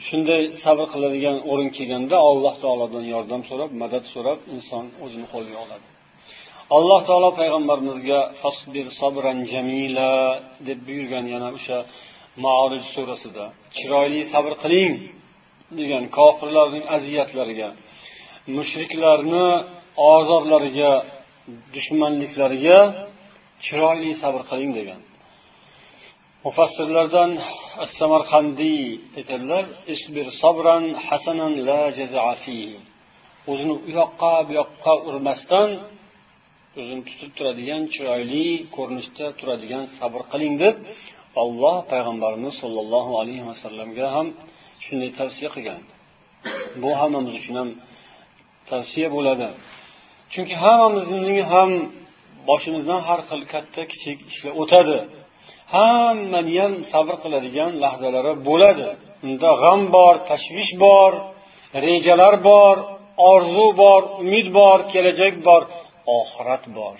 [0.07, 5.87] Shunday sabr qiladigan o'rin kelganda alloh taolodan yordam so'rab madad so'rab inson o'zini qo'lga oladi.
[6.77, 10.11] Alloh taolo payg'ambarimizga fasbir sabran jamila
[10.67, 11.77] deb buyurgan yana o'sha
[12.45, 13.45] maorij surasida
[13.77, 14.93] chiroyli sabr qiling
[15.79, 17.69] degan kofirlarning aziyatlariga
[18.57, 19.47] mushriklarni
[20.13, 20.91] ozorlariga
[21.75, 22.79] dushmanliklariga
[23.65, 25.01] chiroyli sabr qiling degan.
[26.45, 27.31] Mufassirlardan
[27.99, 28.83] samarqandiy
[29.17, 29.63] aytadilar
[29.95, 31.81] isbir sabran hasanan la
[33.51, 35.69] o'zini u yoqqa bu yoqqa urmasdan
[36.79, 40.75] o'zini tutib turadigan chiroyli ko'rinishda turadigan sabr qiling deb
[41.41, 44.27] olloh payg'ambarimiz sollallohu alayhi vasallamga ham
[44.85, 45.81] shunday tavsiya qilgan.
[46.81, 47.69] Bu hammamiz uchun ham
[48.71, 49.47] tavsiya bo'ladi.
[50.33, 51.71] Chunki hammamizning ham
[52.49, 54.97] boshimizdan har xil katta kichik ishlar o'tadi.
[55.73, 58.87] Hammani ham sabr qiladigan lahzalari bo'ladi.
[59.25, 61.11] Unda g'am bor tashvish bor
[61.85, 62.75] rejalar bor
[63.31, 65.61] orzu bor umid bor kelajak bor
[66.19, 66.97] oxirat bor.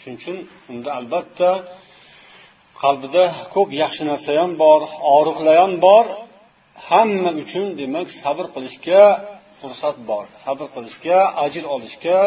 [0.00, 0.36] Shuning uchun
[0.72, 1.50] unda albatta
[2.82, 4.80] qalbida ko'p yaxshi narsa ham bor
[5.14, 6.04] og'riqlar ham bor.
[6.88, 9.02] Hamma uchun demak sabr qilishga
[9.58, 10.24] fursat bor.
[10.44, 12.18] Sabr qilishga ajr olishga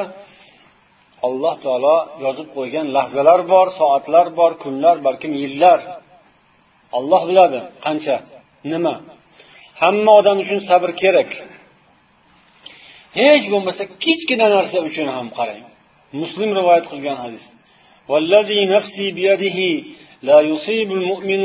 [1.27, 5.79] alloh taolo yozib qo'ygan lahzalar bor soatlar bor kunlar balkim yillar
[6.99, 8.17] olloh biladi qancha
[8.73, 8.95] nima
[9.83, 11.31] hamma odam uchun sabr kerak
[13.21, 15.63] hech bo'lmasa kichkina narsa uchun ham qarang
[16.21, 17.45] muslim rivoyat qilgan hadis
[18.11, 19.59] والذي نفسي بيده
[20.29, 21.43] لا يصيب المؤمن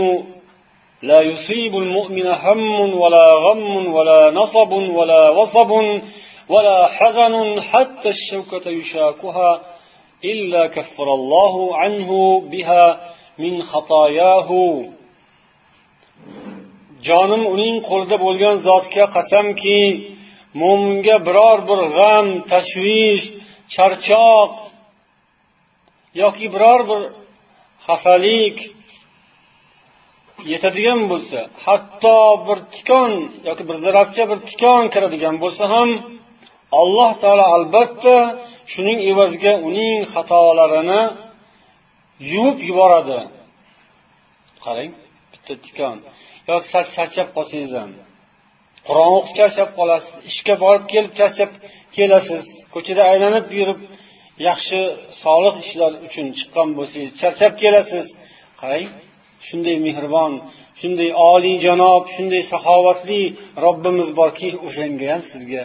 [1.10, 5.71] لا يصيب المؤمن هم ولا غم ولا نصب ولا وصب
[6.50, 9.62] ولا حزن حتى الشوكة يشاكها
[10.24, 14.50] إلا كفر الله عنه بها من خطاياه
[17.08, 19.82] jonim uning qo'lida bo'lgan zotga qasamki
[20.62, 23.26] mo'minga biror bir g'am tashvish
[23.74, 24.54] charchoq
[26.21, 27.02] yoki biror bir
[27.86, 28.58] xafalik
[30.52, 33.12] yetadigan bo'lsa hatto bir tikon
[33.47, 35.89] yoki bir zarabcha bir tikon kiradigan bo'lsa ham
[36.81, 38.16] alloh taolo albatta
[38.72, 41.02] shuning evaziga uning xatolarini
[42.33, 43.20] yuvib yuboradi.
[44.64, 44.90] Qarang
[45.33, 45.96] bitta tikon
[46.50, 47.90] yoki sal charchab qolsangiz ham.
[48.87, 51.50] Qur'on o'qib charchab qolasiz ishga borib kelib charchab
[51.96, 53.81] kelasiz ko'chada aylanib yurib
[54.48, 54.81] yaxshi
[55.24, 58.07] solih ishlar uchun chiqqan bo'lsangiz charchab kelasiz.
[58.61, 58.88] Qarang
[59.46, 60.33] shunday mehribon
[60.81, 63.22] shunday oliyjanob shunday saxovatli
[63.64, 65.62] robbimiz borki o'shanga ham sizga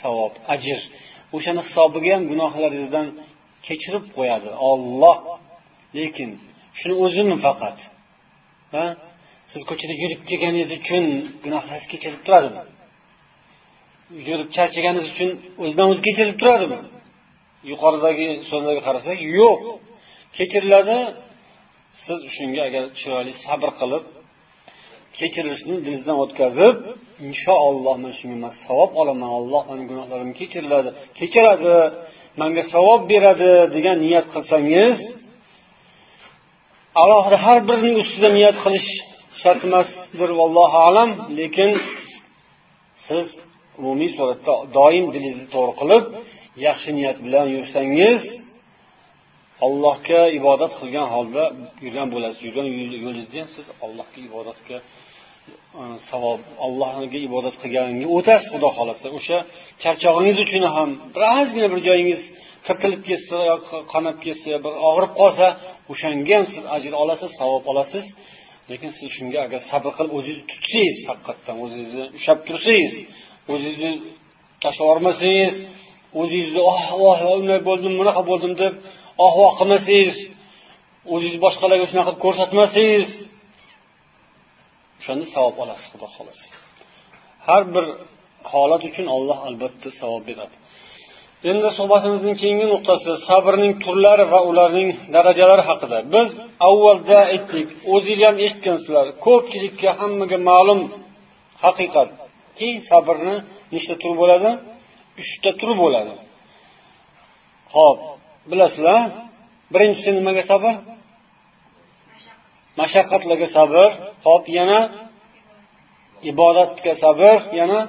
[0.00, 0.80] savob ajr.
[1.36, 3.06] O'shani hisobiga ham gunohlaringizdan
[3.66, 5.18] kechirib qo'yadi olloh
[5.98, 6.30] lekin
[6.78, 7.78] shuni o'zimi faqat
[8.74, 8.84] ha?
[9.52, 11.04] Siz ko'chada yurib kelganingiz uchun
[11.44, 12.62] gunohlaringiz kechirib turadimi?
[14.28, 15.30] Yurib charchaganingiz uchun
[15.62, 16.80] o'zidan o'zi kechirib turadimi?
[17.70, 19.62] Yuqoridagi so'zlarga qarasak yo'q.
[20.38, 20.98] Kechiriladi
[22.04, 24.04] siz shunga agar chiroyli sabr qilib
[25.18, 26.74] kechirishni dilingizdan o'tkazib
[27.28, 31.74] inshaalloh man shunga man savob olaman alloh mani gunohlarimni kechiriladi kechiradi
[32.40, 34.96] manga savob beradi degan niyat qilsangiz
[37.02, 38.90] alohida har birining ustida niyat qilish
[39.42, 41.10] shart emasdir vallohu alam.
[41.38, 41.70] Lekin
[43.06, 43.26] siz
[43.80, 46.04] umumiy suratda doim dilingizni to'g'ri qilib
[46.66, 48.20] yaxshi niyat bilan yursangiz
[49.66, 51.44] allohga ibodat qilgan holda
[51.84, 52.38] yurgan bo'lasiz.
[52.46, 52.66] Yurgan
[53.04, 59.06] yo'lingizda ham siz allohga ibodatga e, savob allohga ibodat qilganga o'tasiz xudo xohlasa.
[59.18, 59.38] O'sha
[59.82, 62.22] charchog'ingiz uchun ham birozgina bir joyingiz
[62.66, 65.46] tirtilib ketsa yoki qonab ketsa bir og'rib qolsa
[65.92, 68.06] o'shanga ham siz ajr olasiz savob olasiz.
[68.70, 72.92] Lekin siz shunga agar sabr qilib o'zingizni tutsangiz haqiqatdan o'zingizni ushlab tursangiz
[73.52, 73.92] o'zingizni
[74.62, 75.54] tashlab yubormasangiz
[76.20, 78.74] o'zingizni oh voh unday bo'ldim bunaqa bo'ldim deb
[79.24, 80.16] ohvoh qilmasangiz
[81.12, 83.08] o'zingizni boshqalarga shunaqa qilib ko'rsatmasangiz
[85.00, 86.46] o'shanda savob olasiz xudo xohlasa.
[87.46, 87.84] Har bir
[88.52, 90.56] holat uchun olloh albatta savob beradi.
[91.50, 95.98] Endi suhbatimizning keyingi nuqtasi sabrning turlari va ularning darajalari haqida.
[96.14, 96.28] Biz
[96.68, 100.80] avvalda aytdik o'zinglar ham eshitgansizlar ko'pchilikka hammaga ma'lum
[101.64, 103.36] haqiqatki sabrni
[103.74, 104.50] nechta tur bo'ladi?
[105.22, 106.14] Uchta tur bo'ladi.
[107.74, 107.98] Ho'p
[108.50, 109.00] bilasizlar
[109.74, 110.74] birinchisi nimaga sabr?
[112.80, 113.88] Mashaqqatlarga sabr.
[114.26, 114.80] Hop yana
[116.30, 117.80] ibodatga sabr yana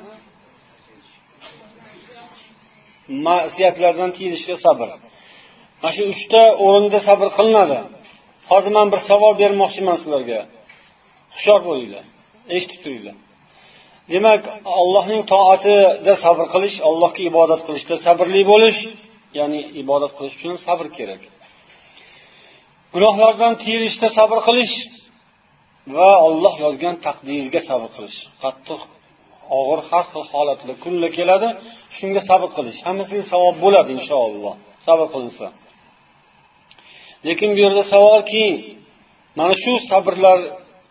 [3.26, 4.88] ma'siyatlardan tiyilishga sabr.
[5.82, 7.80] Mana shu uchta o'rinda sabr qilinadi.
[8.52, 10.39] Hozir man bir savol bermoqchiman sizlarga.
[11.34, 12.06] Hushyor bo'linglar
[12.56, 13.15] eshitib turinglar.
[14.13, 14.41] Demak
[14.80, 18.80] allohning toatida sabr qilish allohga ibodat qilishda sabrli bo'lish
[19.39, 21.21] ya'ni ibodat qilish uchun sabr kerak.
[22.93, 24.76] Gunohlardan tiyilishda sabr qilish
[25.95, 28.17] va olloh yozgan taqdirga sabr qilish.
[28.43, 28.82] Qattiq
[29.60, 31.50] og'ir har xil holatlar kunlar keladi
[31.97, 32.80] shunga sabr qilish.
[32.88, 34.54] Hammasiga savob bo'ladi inshaalloh.
[34.88, 35.47] Sabr qilinsa.
[37.28, 38.45] Lekin bu yerda savolki
[39.39, 40.39] mana shu sabrlar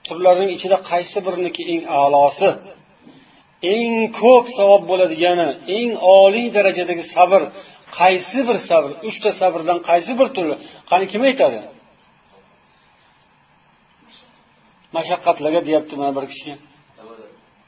[0.06, 2.50] turlarining ichida qaysi biriniki eng a'losi?
[3.74, 7.42] Eng ko'p savob bo'ladigani eng oliy darajadagi sabr
[7.98, 10.54] qaysi bir sabr uchta sabrdan qaysi bir turi
[10.90, 11.60] qani kim aytadi?
[14.96, 16.52] Mashaqqatlarga deyapti mana bir kishi.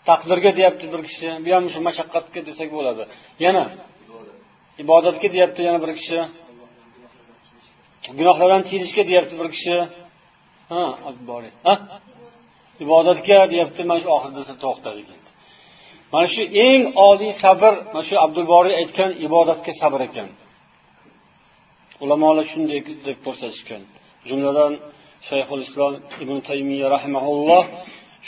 [0.08, 1.28] Taqdirga deyapti bir kishi.
[1.44, 3.02] Bu ham shu mashaqqatga desak bo'ladi.
[3.44, 3.64] Yana
[4.82, 6.18] ibodatga deyapti yana bir kishi.
[8.18, 9.74] Gunohlardan tiyilishga deyapti bir kishi.
[10.72, 10.82] Ha
[11.68, 11.74] ha?
[12.84, 13.80] Ibodatga deyapti.
[13.90, 15.02] Mana shu oxirida to'xtadi
[16.12, 20.28] mana shu eng oliy sabr mana shu abdulboriy aytgan ibodatga sabr ekan.
[22.04, 23.82] Ulamolar shunday deb ko'rsatishgan.
[24.28, 24.72] Jumladan
[25.28, 25.92] shayxul islom
[26.22, 27.64] ibn taymiya rahimaulloh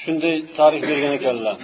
[0.03, 1.57] shunday ta'rif bergan ekanlar.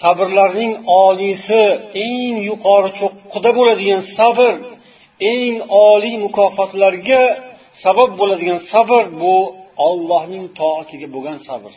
[0.00, 0.72] Sabrlarning
[1.04, 1.62] oliysi
[2.06, 4.52] eng yuqori cho'qqida bo'ladigan sabr
[5.32, 5.54] eng
[5.88, 7.22] oliy mukofotlarga
[7.82, 9.34] sabab bo'ladigan sabr bu
[9.88, 11.72] ollohning toatiga bo'lgan sabr.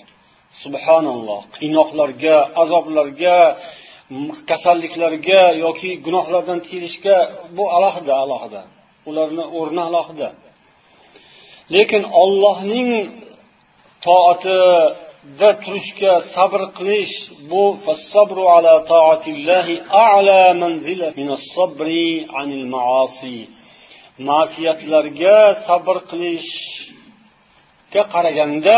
[0.64, 1.42] Subhanalloh.
[1.58, 3.38] Qiynoqlarga azoblarga
[4.50, 7.16] kasalliklarga yoki gunohlardan tiyilishga
[7.58, 8.62] bu alohida alohida.
[9.10, 10.30] Ularni o'rni alohida.
[11.76, 12.90] Lekin ollohning
[14.06, 17.14] toatida turishga sabr qilish
[17.52, 19.76] bu fassabru ala toatillahi
[20.08, 22.08] a'la manzila min sabri
[22.42, 23.38] anil maasi.
[24.30, 28.78] Ma'siyatlarga sabr qilishga qaraganda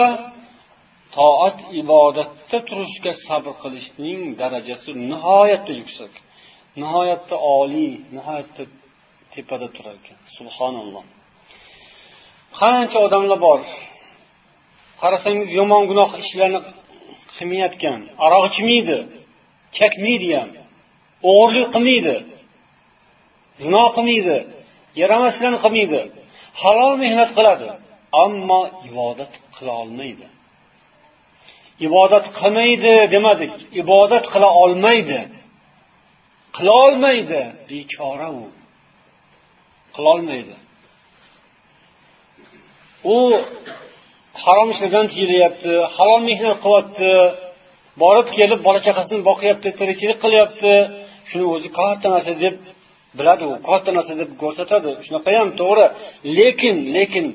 [1.16, 6.14] toat ibodatda turishga sabr qilishning darajasi nihoyatda yuksak.
[6.82, 8.64] Nihoyatda oliy nihoyatda
[9.34, 11.04] tepada turar ekan subhanalloh.
[12.60, 13.60] Qancha odamlar bor?
[15.02, 16.60] Qarasangiz yomon gunoh ishlarni
[17.36, 18.98] qilmayotgan aroq ichmaydi
[19.78, 20.50] chakmaydi ham
[21.32, 22.16] o'g'irlik qilmaydi
[23.62, 24.38] zino qilmaydi
[25.02, 26.02] yaramas ishlarni qilmaydi
[26.62, 27.68] halol mehnat qiladi
[28.24, 30.26] ammo ibodat qila olmaydi.
[31.88, 33.54] Ibodat qilmaydi demadik.
[33.82, 35.20] Ibodat qila olmaydi.
[36.58, 38.46] Qilolmaydi bechora u.
[39.96, 40.56] Qilolmaydi
[43.04, 43.18] u
[44.44, 47.12] harom ishlardan tiyilyapti halol mehnat qilyapti
[48.04, 50.74] borib kelib bola chaqasini boqyapti tirikchilik qilyapti.
[51.30, 52.56] Shuni o'zi katta narsa deb
[53.18, 54.90] biladi u katta narsa deb ko'rsatadi.
[55.06, 55.86] Shunaqa ham to'g'ri.
[56.40, 57.26] Lekin lekin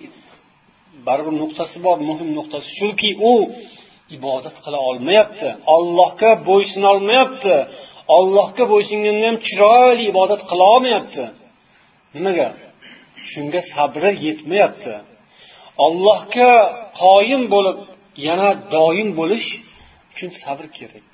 [1.06, 3.32] baribir nuqtasi bor muhim nuqtasi shuki u
[4.16, 5.48] ibodat qila olmayapti.
[5.74, 7.54] Ollohga bo'ysuna olmayapti.
[8.16, 11.24] Ollohga bo'ysunganda ham chiroyli ibodat qila olmayapti.
[12.14, 12.48] Nimaga?
[13.30, 14.94] Shunga sabri yetmayapti.
[15.86, 16.52] Ollohga
[17.02, 17.78] qoyim bo'lib
[18.26, 19.48] yana doim bo'lish
[20.12, 21.10] uchun sabr kerak.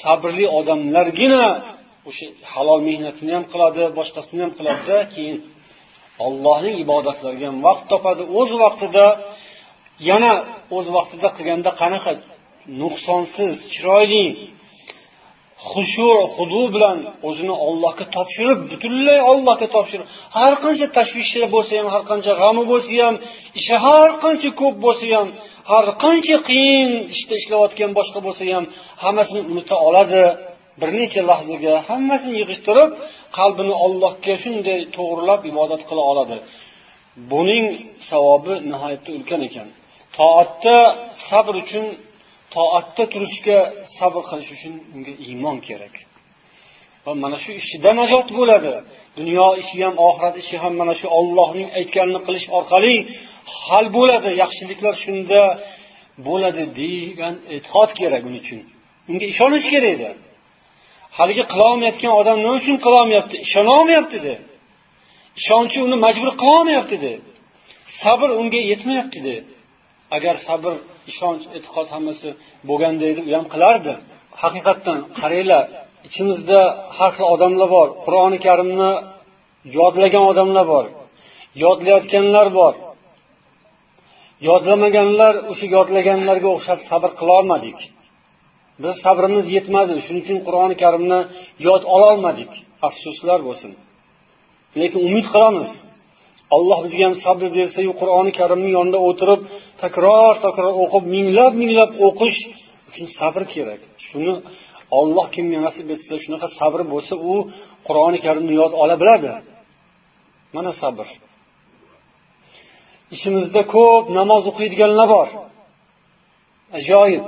[0.00, 1.44] Sabrli odamlargina
[2.08, 5.38] o'sha halol mehnatini ham qiladi boshqasini ham qiladida keyin
[6.26, 8.22] ollohning ibodatlariga ham vaqt topadi.
[8.38, 9.06] O'z vaqtida
[10.08, 10.32] yana
[10.76, 12.12] o'z vaqtida qilganda qanaqa?
[12.80, 14.26] Nuqsonsiz chiroyli.
[15.70, 16.98] Xushu hudu bilan
[17.28, 20.06] o'zini ollohga topshirib butunlay ollohga topshirib.
[20.36, 23.14] Har qancha tashvishi bo'lsa ham har qancha g'ami bo'lsa ham
[23.60, 25.28] ishi har qancha ko'p bo'lsa ham
[25.70, 28.64] har qancha qiyin ishda ishlayotgan boshqa bo'lsa ham
[29.02, 30.22] hammasini unuta oladi.
[30.80, 32.90] Bir necha lahzaga hammasini yig'ishtirib
[33.38, 36.36] qalbini ollohga shunday to'g'rilab ibodat qila oladi.
[37.30, 37.66] Buning
[38.10, 39.68] savobi nihoyatda ulkan ekan.
[40.16, 40.76] Toatda
[41.28, 41.84] sabr uchun
[42.54, 43.58] toatda turishga
[43.98, 45.94] sabr qilish uchun unga iymon kerak.
[47.04, 48.72] Va mana shu ishida najot bo'ladi.
[49.18, 52.94] Dunyo ishi ham oxirat ishi ham mana shu ollohning aytganini qilish orqali
[53.62, 54.30] hal bo'ladi.
[54.42, 55.40] Yaxshiliklar shunda
[56.28, 58.60] bo'ladi degan e'tiqod kerak uning uchun.
[59.10, 60.10] Unga ishonish kerak edi.
[61.18, 63.36] Haligi qilolmayotgan odam nima uchun qilolmayapti?
[63.46, 64.34] Ishonolmayaptida
[65.40, 67.12] ishonchi uni majbur qilolmayaptida
[68.02, 69.34] sabr unga yetmayaptida
[70.16, 70.74] agar sabr
[71.10, 72.28] ishonch e'tiqod hammasi
[72.68, 73.92] bo'lganda edi u ham qilardi.
[74.42, 75.64] Haqiqatdan qaranglar
[76.08, 76.60] ichimizda
[76.96, 77.88] har xil odamlar bor.
[78.04, 78.90] Qur'oni karimni
[79.78, 80.86] yodlagan odamlar bor.
[81.64, 82.74] Yodlayotganlar bor.
[84.48, 87.78] Yodlamaganlar o'sha yodlaganlarga o'xshab sabr qilolmadik
[88.82, 91.20] biz sabrimiz yetmadi shuning uchun qur'oni karimni
[91.68, 92.52] yod ololmadik
[92.88, 93.72] afsuslar bo'lsin.
[94.80, 95.70] Lekin umid qilamiz.
[96.54, 99.40] Alloh bizga ham sabr bersayu qur'oni karimning yonida o'tirib
[99.82, 102.38] takror takror o'qib minglab minglab o'qish
[102.88, 103.80] uchun sabr kerak.
[104.06, 104.32] Shuni
[104.98, 107.34] olloh kimga nasib etsa shunaqa sabr bo'lsa u
[107.86, 109.30] qur'oni karimni yod ola biladi.
[110.56, 111.06] Mana sabr.
[113.14, 115.28] Ishimizda ko'p namoz o'qiydiganlar bor.
[116.78, 117.24] Ajoyib.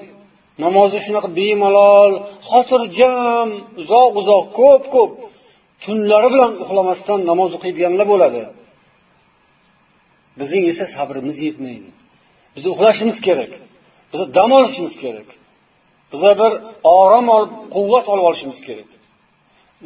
[0.64, 2.12] Namozni shunaqa bemalol
[2.48, 3.48] xotirjam
[3.80, 5.12] uzoq uzoq ko'p ko'p
[5.84, 8.42] tunlari bilan uxlamasdan namoz o'qiydiganlar bo'ladi.
[10.38, 11.90] Bizning esa sabrimiz yetmaydi.
[12.54, 13.52] Biz uxlashimiz kerak.
[14.12, 15.28] Biz dam olishimiz kerak.
[16.12, 16.52] Biza bir
[16.98, 18.90] orom olib quvvat olib olishimiz kerak.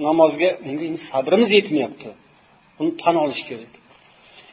[0.06, 2.10] Namozga unga sabrimiz yetmayapti.
[2.78, 3.72] Buni tan olish kerak.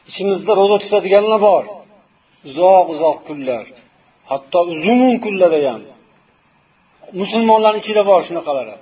[0.08, 1.64] Ichimizda ro'za tutadiganlar bor.
[2.48, 3.66] Uzoq uzoq kunlar.
[4.30, 5.82] Hatto uzun kunlarda ham.
[7.20, 8.76] Musulmonlarni ichida bor shunaqalari.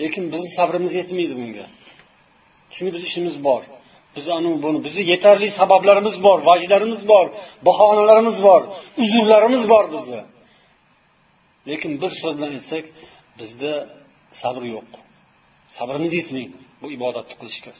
[0.00, 1.66] Lekin bizni sabrimiz yetmaydi bunga.
[2.74, 3.62] Chunki biz ishimiz bor.
[4.18, 4.26] Biz
[4.64, 7.26] buni bizni yetarli sabablarimiz bor vajlarimiz bor
[7.68, 8.62] bahonalarimiz bor
[9.02, 10.22] uzrlarimiz bor bizni.
[11.68, 12.84] Lekin bir so'z bilan aytsak
[13.38, 13.72] bizda
[14.40, 14.90] sabr yo'q.
[15.76, 17.72] Sabrimiz yetmaydi bu ibodatni qilishga.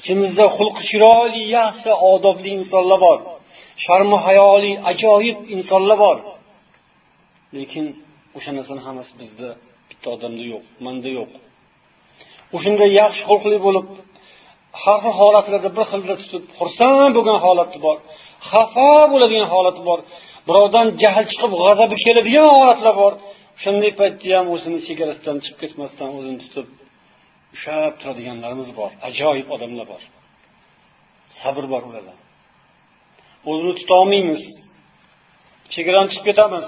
[0.00, 3.18] Ichimizda xulqi chiroyli yaxshi odobli insonlar bor.
[3.84, 6.18] Sharmi hayoli ajoyib insonlar bor.
[7.56, 7.84] Lekin
[8.36, 9.48] o'sha narsani hammasi bizda
[9.88, 11.32] bitta odamda yo'q manda yo'q.
[12.56, 13.86] O'shanday yaxshi xulqli bo'lib
[14.82, 17.96] har xil holatlarda bir xilda tutib xursand bo'lgan holati bor
[18.50, 19.98] xafa bo'ladigan holati bor
[20.48, 23.12] birovdan jahl chiqib g'azabi keladigan holatlar bor.
[23.56, 26.66] O'shanday paytda ham o'zini chegarasidan chiqib ketmasdan o'zini tutib
[27.54, 28.90] ushlab turadiganlarimiz bor.
[29.08, 30.02] Ajoyib odamlar bor.
[31.40, 32.14] Sabr bor ularda.
[33.50, 34.42] O'zini tutolmaymiz
[35.74, 36.66] chegaradan chiqib ketamiz.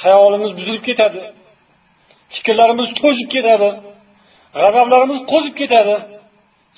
[0.00, 1.22] Xayolimiz buzilib ketadi.
[2.34, 3.70] Fikrlarimiz to'zib ketadi.
[4.60, 5.96] G'azablarimiz qo'zib ketadi.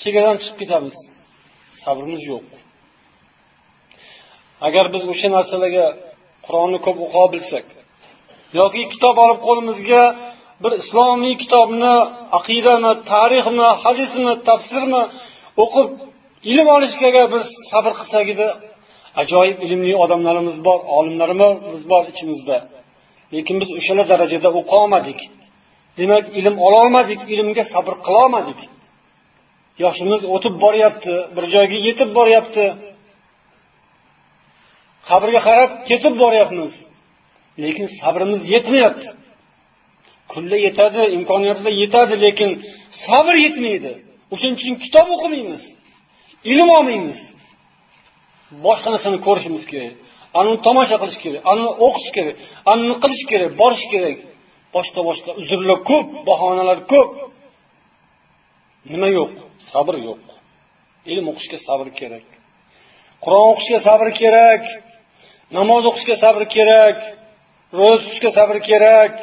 [0.02, 0.96] Chegaradan chiqib ketamiz.
[1.82, 2.46] Sabrimiz yo'q.
[4.66, 5.86] Agar biz o'sha narsalarga
[6.46, 7.66] qur'onni ko'p o'qiy bilsak
[8.58, 10.02] yoki kitob olib qo'limizga
[10.62, 11.94] bir islomiy kitobni
[12.38, 15.02] aqidami tarixmi hadismi tafsirmi
[15.64, 15.88] o'qib
[16.50, 18.48] ilm olishga agar biz sabr qilsak edi
[19.22, 22.56] ajoyib ilmli odamlarimiz bor olimlarimiz bor ichimizda.
[23.34, 25.20] Lekin biz o'shalar darajada o'qiolmadik
[25.98, 28.60] demak ilm ololmadik ilmga sabr qilolmadik
[29.82, 32.64] yoshimiz o'tib boryapti bir joyga yetib boryapti.
[35.08, 36.72] Qabrga qarab ketib boryapmiz.
[37.64, 39.08] Lekin sabrimiz yetmayapti.
[40.32, 42.50] Kulla yetadi imkoniyatlar yetadi lekin
[43.04, 43.92] sabr yetmaydi.
[44.32, 45.62] O'shaning uchun kitob o'qimaymiz
[46.52, 47.18] ilm olmaymiz.
[48.66, 49.94] Boshqa narsani ko'rishimiz kerak
[50.38, 52.36] anani tomosha qilish kerak anani o'qish kerak
[52.70, 54.18] anani qilish kerak borish kerak.
[54.74, 57.10] Boshqa boshqa uzrlar ko'p bahonalar ko'p.
[58.92, 59.32] Nima yo'q?
[59.70, 60.22] Sabr yo'q.
[61.12, 62.26] Ilm o'qishga sabr kerak.
[63.24, 64.64] Qur'on o'qishga sabr kerak.
[65.56, 66.98] Namoz o'qishga sabr kerak.
[67.78, 69.14] Ro'za tutishga sabr kerak.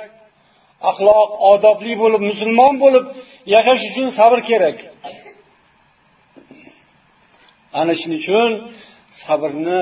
[0.89, 3.05] Axloq odobli bo'lib musulmon bo'lib
[3.53, 4.78] yashash uchun sabr kerak.
[7.80, 8.51] Ana shuning uchun
[9.24, 9.82] sabrni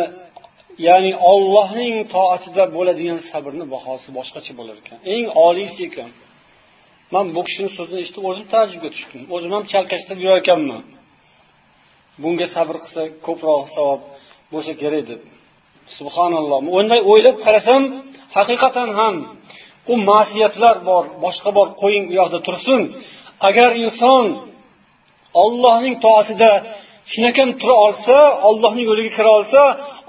[0.88, 4.98] ya'ni ollohning toatida bo'ladigan sabrni bahosi boshqacha bo'lar ekan.
[5.14, 6.10] Eng oliysi ekan
[7.14, 9.22] man bu kishini so'zini eshitib o'zim taajjubga tushdim.
[9.36, 10.84] O'zim ham chalkashtirib yurar ekanman
[12.22, 14.02] bunga sabr qilsa ko'proq savob
[14.52, 15.22] bo'lsa kerak deb.
[15.98, 16.60] Subhanalloh.
[16.80, 17.82] Unday o'ylab qarasam
[18.38, 19.16] haqiqatan ham
[19.92, 22.82] u ma'siyatlar bor boshqa bor qo'ying u yoqda tursin.
[23.48, 24.26] Agar inson
[25.44, 26.52] ollohning toatida
[27.12, 28.16] chinakam tura olsa
[28.50, 29.62] ollohning yo'liga kira olsa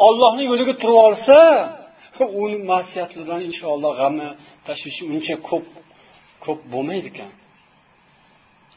[0.07, 1.39] ollohning yo'liga turib olsa
[2.43, 4.29] uni ma'siyatlardan inshaalloh g'ami
[4.67, 5.65] tashvishi uncha ko'p
[6.45, 7.33] ko'p bo'lmaydi ekan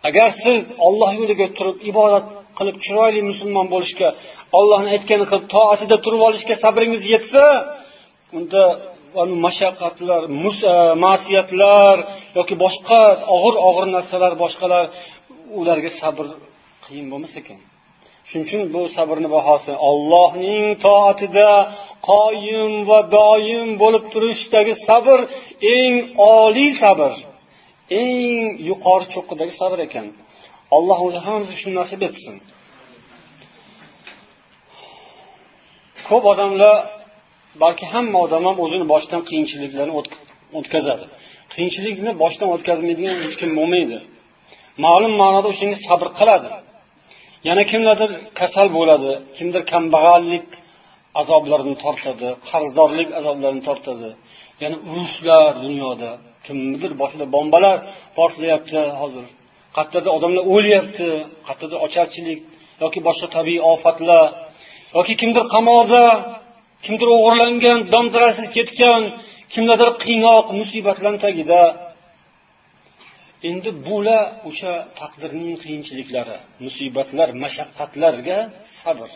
[0.07, 2.26] agar siz olloh yo'liga turib ibodat
[2.57, 4.09] qilib chiroyli musulmon bo'lishga
[4.59, 7.43] ollohni aytganini qilib toatida turib olishga sabringiz yetsa
[8.38, 8.64] unda
[9.45, 10.22] mashaqqatlar
[10.72, 10.74] e,
[11.05, 11.95] ma'siyatlar
[12.38, 13.01] yoki boshqa
[13.36, 14.86] og'ir og'ir narsalar boshqalar
[15.59, 16.26] ularga sabr
[16.86, 17.59] qiyin bo'lmas ekan.
[18.30, 21.51] Shuning uchun bu sabrni bahosi ollohning toatida
[22.11, 25.20] qoyim va doim bo'lib turishdagi sabr
[25.78, 25.93] eng
[26.39, 27.11] oliy sabr.
[28.00, 30.06] Eng yuqori cho'qqidagi sabr ekan.
[30.76, 32.36] Alloh o'zi hammamizga shuni nasib etsin.
[36.08, 36.76] Ko'p odamlar
[37.64, 39.94] balki hamma odam ham o'zini boshidan qiyinchiliklarni
[40.60, 41.06] o'tkazadi.
[41.54, 43.98] Qiyinchilikni boshdan o'tkazmaydigan hech kim bo'lmaydi.
[44.86, 46.50] Ma'lum ma'noda o'shanga sabr qiladi.
[47.48, 50.48] Yana kimlardir kasal bo'ladi kimdir kambag'allik
[51.22, 54.10] azoblarini tortadi qarzdorlik azoblarini tortadi.
[54.64, 56.12] Yana urushlar dunyoda.
[56.46, 57.78] Kimnidir boshida bombalar
[58.18, 59.26] portlayapti hozir.
[59.76, 61.08] Qayerdadir odamlar o'lyapti
[61.48, 62.39] qayerdadir ocharchilik
[62.84, 64.26] yoki boshqa tabiiy ofatlar
[64.98, 66.04] yoki kimdir qamoqda
[66.86, 69.02] kimdir o'g'irlangan domdirasiz ketgan
[69.54, 71.62] kimlardir qiynoq musibatlarni tagida.
[73.50, 78.39] Endi bular o'sha taqdirning qiyinchiliklari musibatlar mashaqqatlarga
[78.82, 79.10] sabr.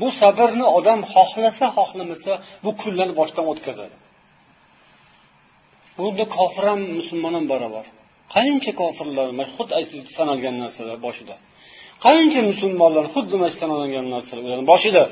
[0.00, 2.32] Bu sabrni odam xohlasa xohlamasa
[2.64, 3.96] bu kunlarni boshdan o'tkazadi.
[6.04, 7.86] Bunda kofir ham musulmon ham barobar.
[8.34, 11.34] Qancha kofirlar xuddi sanalgan narsalar boshida.
[12.04, 15.02] Qancha musulmonlar xuddi mana shu sanalgan narsalar ularni boshida.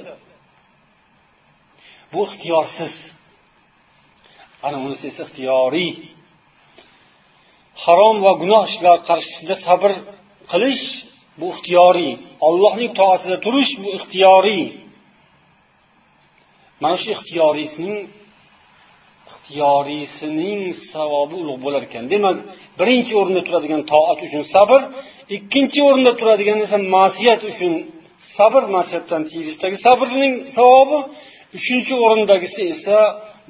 [2.13, 2.95] Bu ixtiyorsiz.
[4.67, 5.93] Ana unisi esa ixtiyoriy.
[7.85, 9.91] Harom va gunoh ishlar qarshisida sabr
[10.51, 10.85] qilish
[11.41, 12.13] bu ixtiyoriy.
[12.49, 14.65] Ollohning toatida turish bu ixtiyoriy.
[16.83, 17.99] Mana shu ixtiyoriysining
[19.29, 20.61] ixtiyoriysining
[20.93, 22.05] savobi ulug' bo'lar ekan.
[22.13, 22.37] Demak
[22.81, 24.81] birinchi o'rinda turadigan toat uchun sabr
[25.37, 27.73] ikkinchi o'rinda turadigan esa ma'siyat uchun
[28.37, 30.99] sabr ma'siyatdan tiyilishdagi sabrning savobi
[31.59, 32.99] uchinchi o'rindagisi esa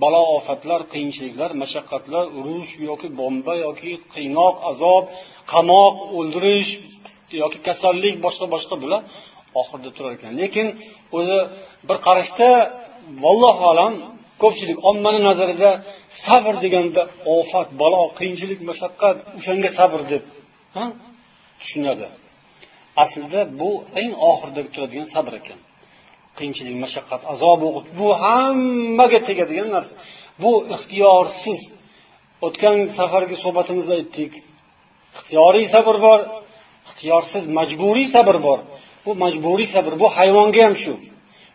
[0.03, 5.05] balo ofatlar qiyinchiliklar mashaqqatlar urush yoki bomba yoki qiynoq azob
[5.53, 6.71] qamoq o'ldirish
[7.43, 9.03] yoki kasallik boshqa boshqa bular
[9.61, 10.33] oxirida turar ekan.
[10.43, 10.67] Lekin
[11.19, 11.39] o'zi
[11.89, 12.49] bir qarashda
[13.25, 13.93] vallohu alam
[14.43, 15.71] ko'pchilik ommani nazarida
[16.25, 17.03] sabr deganda
[17.37, 20.23] ofat balo qiyinchilik mashaqqat o'shanga sabr deb
[21.61, 22.07] tushunadi.
[23.03, 23.71] Aslida bu
[24.01, 25.59] eng oxirida turadigan sabr ekan.
[26.39, 27.61] Qiyinchilik mashaqqat azob
[27.99, 29.93] bu hammaga tegadigan narsa.
[30.43, 31.61] Bu ixtiyorsiz.
[32.47, 34.33] O'tgan safargi suhbatimizda aytdik
[35.17, 36.21] ixtiyoriy sabr bor
[36.89, 38.59] ixtiyorsiz majburiy sabr bor.
[39.05, 40.95] Bu majburiy sabr bu hayvonga ham shu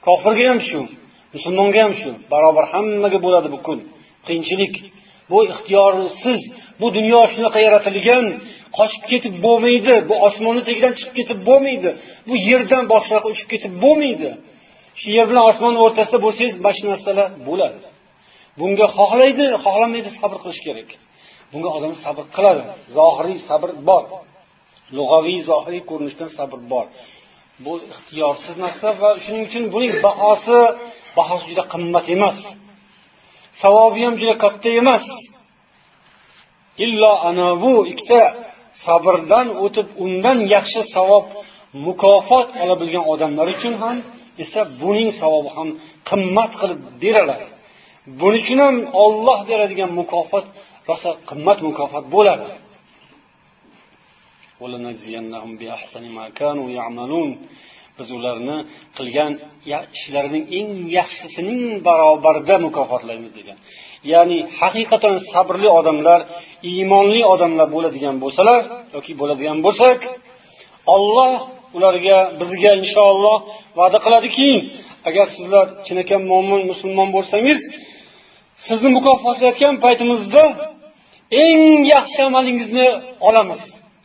[0.05, 0.79] kofirga ham shu.
[1.35, 2.09] Musulmonga ham shu.
[2.33, 3.79] Barobar hammaga bo'ladi bu kun.
[4.27, 4.73] Qiyinchilik.
[5.31, 6.41] Bu ixtiyorsiz
[6.81, 8.25] bu dunyo shunaqa yaratilgan
[8.77, 11.89] qochib ketib bo'lmaydi bu osmonni tagidan chiqib ketib bo'lmaydi
[12.27, 14.29] bu yerdan boshqayoqqa uchib ketib bo'lmaydi.
[14.99, 17.79] Shu yer bilan osmonni o'rtasida bo'lsangiz mana shu narsalar bo'ladi.
[18.59, 20.89] Bunga xohlaydi xohlamaydi sabr qilish kerak.
[21.51, 22.61] Bunga odam sabr qiladi.
[22.97, 24.03] Zohiriy sabr bor.
[24.97, 26.85] Lug'aviy zohiriy ko'rinishdan sabr bor.
[27.63, 30.59] Bu ixtiyorsiz narsa va shuning uchun buning bahosi
[31.17, 32.39] bahosi juda qimmat emas.
[33.61, 35.05] Savobi ham juda katta emas.
[36.85, 38.21] Illo ana bu ikkita
[38.85, 41.25] sabrdan o'tib undan yaxshi savob
[41.85, 43.97] mukofot ola bilgan odamlar uchun ham
[44.43, 45.69] esa buning savobi ham
[46.09, 47.47] qimmat qilib beriladi
[48.19, 50.45] buning uchun ham olloh beradigan mukofot
[50.89, 52.47] rosa qimmat mukofot bo'ladi.
[57.97, 58.57] Biz ularni
[58.97, 59.31] qilgan
[59.97, 63.57] ishlarining eng yaxshisining barobarida mukofotlaymiz degan.
[64.11, 66.19] Ya'ni haqiqatan sabrli odamlar
[66.71, 68.61] iymonli odamlar bo'ladigan bo'lsalar
[68.95, 69.99] yoki bo'ladigan bo'lsak
[70.95, 71.33] olloh
[71.77, 73.37] ularga bizga inshaalloh
[73.79, 74.49] va'da qiladiki
[75.09, 77.59] agar sizlar chinakam mo'min musulmon bo'lsangiz
[78.67, 80.43] sizni mukofotlayotgan paytimizda
[81.43, 81.61] eng
[81.93, 82.87] yaxshi amalingizni
[83.27, 83.61] olamiz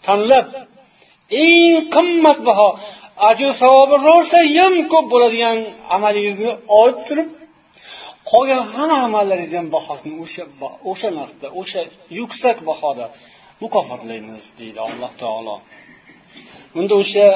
[0.06, 0.46] tanlab
[1.42, 2.68] eng qimmatbaho
[3.30, 5.58] ajr savobi rosayam ko'p bo'ladigan
[5.96, 6.50] amalingizni
[6.80, 7.28] olib turib
[8.30, 10.44] qolgan hamma amallaringiz ham bahosini o'sha
[10.90, 11.80] o'sha narxda o'sha
[12.18, 13.06] yuksak bahoda
[13.62, 15.56] mukofotlaymiz deydi alloh taolo.
[16.74, 17.26] Bunda o'sha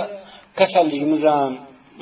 [0.61, 1.53] kasalligimiz ham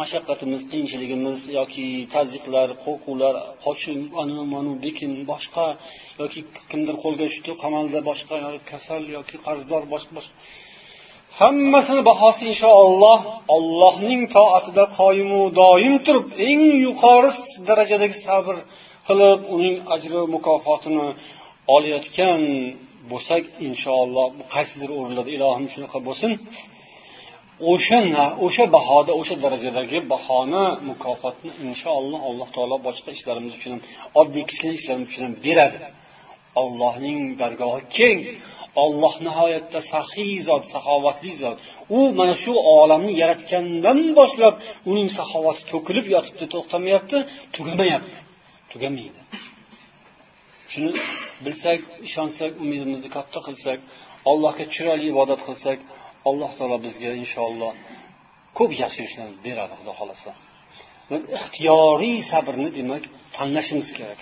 [0.01, 3.89] mashaqqatimiz qiyinchiligimiz yoki tazyiqlar qo'rquvlar qochish
[4.23, 5.67] anu manu bekin boshqa
[6.21, 8.37] yoki kimdir qo'lga tushdi qamaldi boshqa
[8.71, 10.35] kasal yoki qarzdor boshqa boshqa
[11.39, 13.19] hammasini bahosi inshaalloh
[13.57, 17.31] allohning toatida qoyimu doim turib eng yuqori
[17.69, 18.55] darajadagi sabr
[19.09, 21.07] qilib uning ajri mukofotini
[21.75, 22.41] olayotgan
[23.11, 26.33] bo'lsak inshaalloh qaysidir o'rinlarda ilohim shunaqa bo'lsin.
[27.73, 28.01] O'sha
[28.47, 33.83] o'sha bahoda o'sha darajadagi bahoni mukofotni inshaalloh alloh taolo boshqa ishlarimiz uchun ham
[34.21, 35.79] oddiy kichkina ishlarimiz uchun ham beradi.
[36.63, 38.19] Allohning dargohi keng.
[38.85, 41.59] Olloh nihoyatda saxiy zot saxovatli zot.
[41.97, 44.55] U mana shu olamni yaratgandan boshlab
[44.91, 47.19] uning saxovati to'kilib yotibdi to'xtamayapti
[47.57, 48.19] tugamayapti.
[48.73, 49.21] Tugamaydi.
[50.73, 50.91] Shuni
[51.45, 53.79] bilsak ishonsak umidimizni katta qilsak
[54.31, 55.79] allohga chiroyli ibodat qilsak
[56.29, 57.73] alloh taolo bizga inshaalloh
[58.59, 60.31] ko'p yaxshi ishlarni beradi xudo xohlasa.
[61.11, 63.05] Biz ixtiyoriy sabrni demak
[63.37, 64.21] tanlashimiz kerak.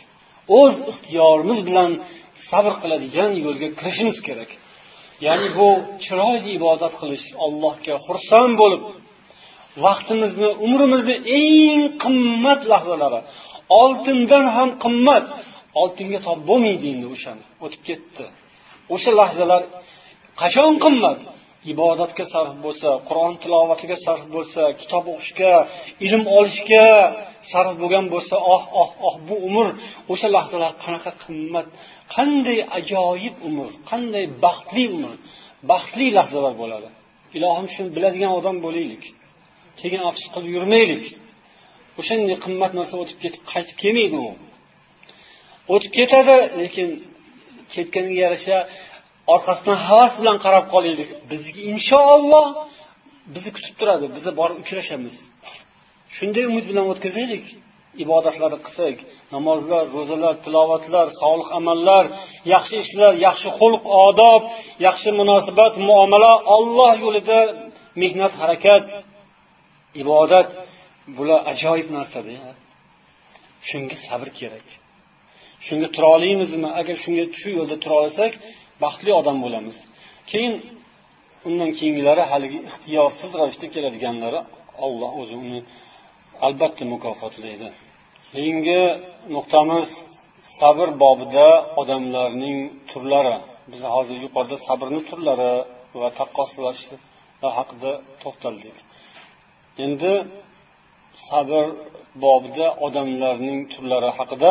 [0.60, 1.90] O'z ixtiyorimiz bilan
[2.50, 4.50] sabr qiladigan yo'lga kirishimiz kerak.
[5.26, 5.68] Ya'ni bu
[6.04, 8.82] chiroyli ibodat qilish allohga xursand bo'lib
[9.84, 13.20] vaqtimizni umrimizni eng qimmat lahzalari
[13.80, 15.24] oltindan ham qimmat
[15.82, 18.24] oltinga top bo'lmaydi endi o'shani o'tib ketdi.
[18.94, 19.62] O'sha lahzalar
[20.40, 21.20] qachon qimmat?
[21.72, 25.52] Ibodatga sarf bo'lsa qur'on tilovatiga sarf bo'lsa kitob o'qishga
[26.06, 26.86] ilm olishga
[27.52, 29.66] sarf bo'lgan bo'lsa oh oh oh bu umr
[30.12, 31.66] o'sha lahzalar qanaqa qimmat?
[32.14, 35.12] Qanday ajoyib umr qanday baxtli umr
[35.70, 36.88] baxtli lahzalar bo'ladi.
[37.36, 39.04] Ilohim shuni biladigan odam bo'laylik
[39.80, 41.04] keyin afsus qilib yurmaylik.
[42.00, 44.30] O'shanday qimmat narsa o'tib ketib qaytib kelmaydi u
[45.74, 46.88] o'tib ketadi lekin
[47.74, 48.56] ketganiga yarasha
[49.34, 51.08] orqasidan havas bilan qarab qolaylik.
[51.30, 52.46] Bizga inshaalloh
[53.34, 55.16] bizni kutib turadi biza borib uchrashamiz.
[56.16, 57.44] Shunday umid bilan o'tkazaylik.
[58.04, 58.96] Ibodatlarni qilsak
[59.34, 62.04] namozlar ro'zalar tilovatlar solih amallar
[62.54, 64.42] yaxshi ishlar yaxshi xulq odob
[64.86, 67.40] yaxshi munosabat muomala olloh yo'lida
[68.02, 68.82] mehnat harakat
[70.02, 70.48] ibodat
[71.16, 72.34] bular ajoyib narsada
[73.68, 74.66] shunga sabr kerak.
[75.66, 78.32] Shunga tura olamizmi agar shunga shu yo'lda tura olsak
[78.82, 79.76] baxtli odam bo'lamiz.
[80.30, 80.54] Keyin
[81.48, 84.40] undan keyingilari haligi ixtiyorsiz ravishda keladiganlari
[84.86, 85.60] olloh o'zi uni
[86.46, 87.68] albatta mukofotlaydi.
[88.32, 88.82] Keyingi
[89.34, 89.88] nuqtamiz
[90.58, 91.48] sabr bobida
[91.80, 92.58] odamlarning
[92.90, 93.36] turlari.
[93.72, 95.52] Biz hozir yuqorida sabrni turlari
[96.00, 96.82] va taqqoslash
[97.58, 98.76] haqida to'xtaldik.
[99.84, 100.12] Endi
[101.28, 101.64] sabr
[102.24, 104.50] bobida odamlarning turlari haqida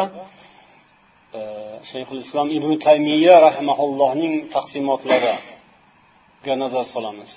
[1.39, 1.41] e,
[1.89, 7.32] shayxul islom ibn taymiya rahimaullohning taqsimotlariga nazar solamiz.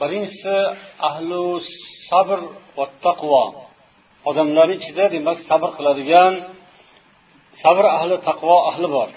[0.00, 0.56] Birinchisi
[1.10, 1.42] ahlu
[2.08, 2.38] sabr
[2.78, 3.44] va taqvo.
[4.29, 6.33] odamlarni ichida demak sabr qiladigan
[7.61, 9.09] sabr ahli taqvo ahli bor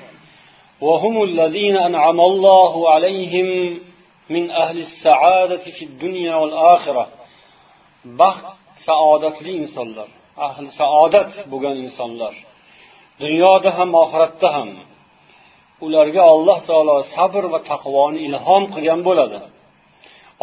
[0.86, 3.48] وهم الذين أنعم الله عليهم
[4.34, 7.04] من أهل السعادة في الدنيا والآخرة
[8.20, 8.46] baxt
[8.86, 10.08] saodatli insonlar
[10.46, 12.34] ahli saodat bo'lgan insonlar
[13.22, 14.70] dunyoda ham oxiratda ham
[15.86, 19.38] ularga alloh taolo sabr va taqvoni ilhom qilgan bo'ladi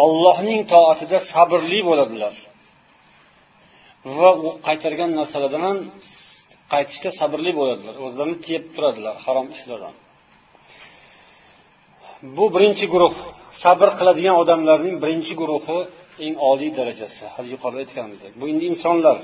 [0.06, 2.36] ollohning toatida sabrli bo'ladilar
[4.17, 5.79] Va u qaytargan narsalardan ham
[6.73, 7.95] qaytishda sabrli bo'ladilar.
[8.07, 9.95] O'zlarini tiyib turadilar harom ishlardan.
[12.37, 13.15] Bu birinchi guruh
[13.63, 15.79] sabr qiladigan odamlarning birinchi guruhi
[16.25, 17.23] eng oliy darajasi.
[17.35, 18.33] Hali yuqorida aytganimizdek.
[18.41, 19.19] Bu endi insonlar.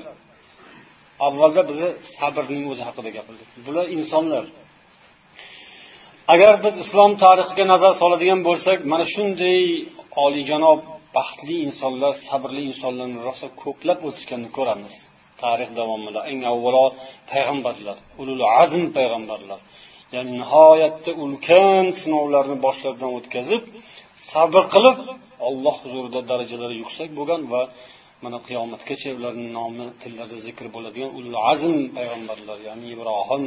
[1.27, 3.49] Avvalda biza sabrning o'zi haqida gapirdik.
[3.65, 4.45] Bular insonlar.
[6.33, 9.59] Agar biz islom tarixiga nazar soladigan bo'lsak mana shunday
[10.25, 10.79] oliyjanob
[11.17, 14.93] baxtli insonlar sabrli insonlarni rosa ko'plab o'tishganini ko'ramiz.
[15.41, 16.85] Tarix davomida eng avvalo
[17.31, 19.59] payg'ambarlar ulul azm payg'ambarlar
[20.15, 23.63] ya'ni nihoyatda ulkan sinovlarni boshlaridan o'tkazib
[24.31, 24.97] sabr qilib
[25.47, 27.61] olloh huzurida darajalari yuksak bo'lgan va
[28.23, 33.43] mana qiyomatgacha ularni nomi tillarda zikr bo'ladigan ulul azm payg'ambarlar ya'ni ibrohim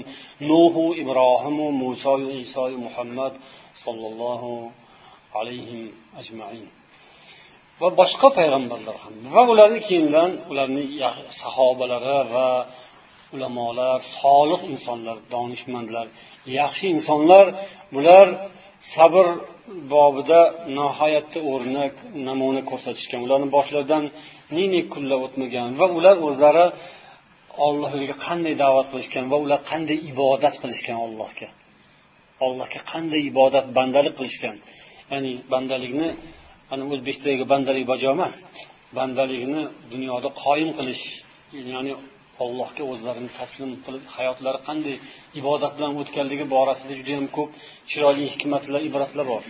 [0.50, 3.34] nuhu ibrohimu musoyu isoyu muhammad
[3.84, 4.52] sollallohu
[5.38, 5.80] alayhi
[6.20, 6.66] ajmain.
[7.80, 10.84] Va boshqa payg'ambarlar ham va ularni keyindan ularni
[11.42, 12.48] sahobalari va
[13.34, 16.06] ulamolar solih insonlar donishmandlar
[16.58, 17.46] yaxshi insonlar
[17.94, 18.26] bular
[18.94, 19.26] sabr
[19.94, 20.40] bobida
[20.78, 21.94] nihoyatda o'rnak
[22.28, 23.20] namuna ko'rsatishgan.
[23.26, 24.04] Ularni boshlaridan
[24.56, 26.66] ne ne kunlar o'tmagan va ular o'zlari
[27.66, 31.48] olloh yo'liga qanday da'vat qilishgan va ular qanday ibodat qilishgan allohga.
[32.46, 34.56] Allohga qanday ibodat bandalik qilishgan.
[35.12, 36.08] Ya'ni bandalikni
[36.72, 38.34] ana o'zbekdagi bandalik bajo emas.
[38.98, 39.62] Bandalikni
[39.92, 41.04] dunyoda qoyim qilish
[41.72, 41.92] ya'ni
[42.44, 44.96] allohga o'zlarini taslim qilib hayotlari qanday
[45.40, 47.50] ibodat bilan o'tganligi borasida judayam ko'p
[47.90, 49.44] chiroyli hikmatlar ibratlar bor.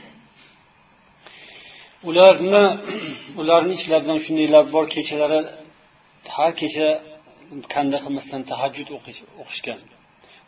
[2.09, 2.63] Ularni
[3.41, 5.41] ularni ichlaridan shundaylar bor kechalari
[6.37, 6.89] har kecha
[7.75, 8.89] kanda qilmasdan tahajjud
[9.43, 9.81] o'qishgan.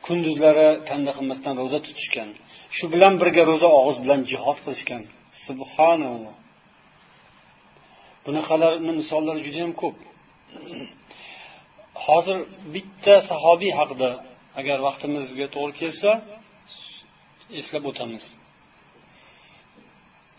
[0.07, 2.29] Kunduzlari kanda qilmasdan ro'za tutishgan.
[2.77, 5.03] Shu bilan birga ro'za og'iz bilan jihod qilishgan.
[5.47, 6.35] Subhanalloh
[8.25, 9.97] bunaqalarni misollari juda yam ko'p.
[12.07, 12.39] Hozir
[12.75, 14.11] bitta sahobiy haqida
[14.61, 16.11] agar vaqtimizga to'g'ri kelsa
[17.61, 18.25] eslab o'tamiz.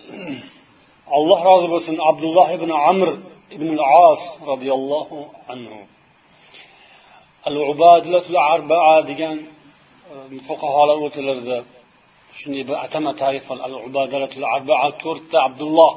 [1.17, 3.09] Alloh rozi bo'lsin abdulloh ibn amr
[3.55, 3.69] ibn
[4.07, 5.17] as roziyallohu
[5.53, 5.79] anhu.
[7.49, 9.47] Al ubadilatul arbaa degan e,
[10.47, 11.57] fuqaholar fuqarolar o'tilardi
[12.39, 15.91] shunday bir atama tarif al ubadalatul arbaa to'rtta abdulloh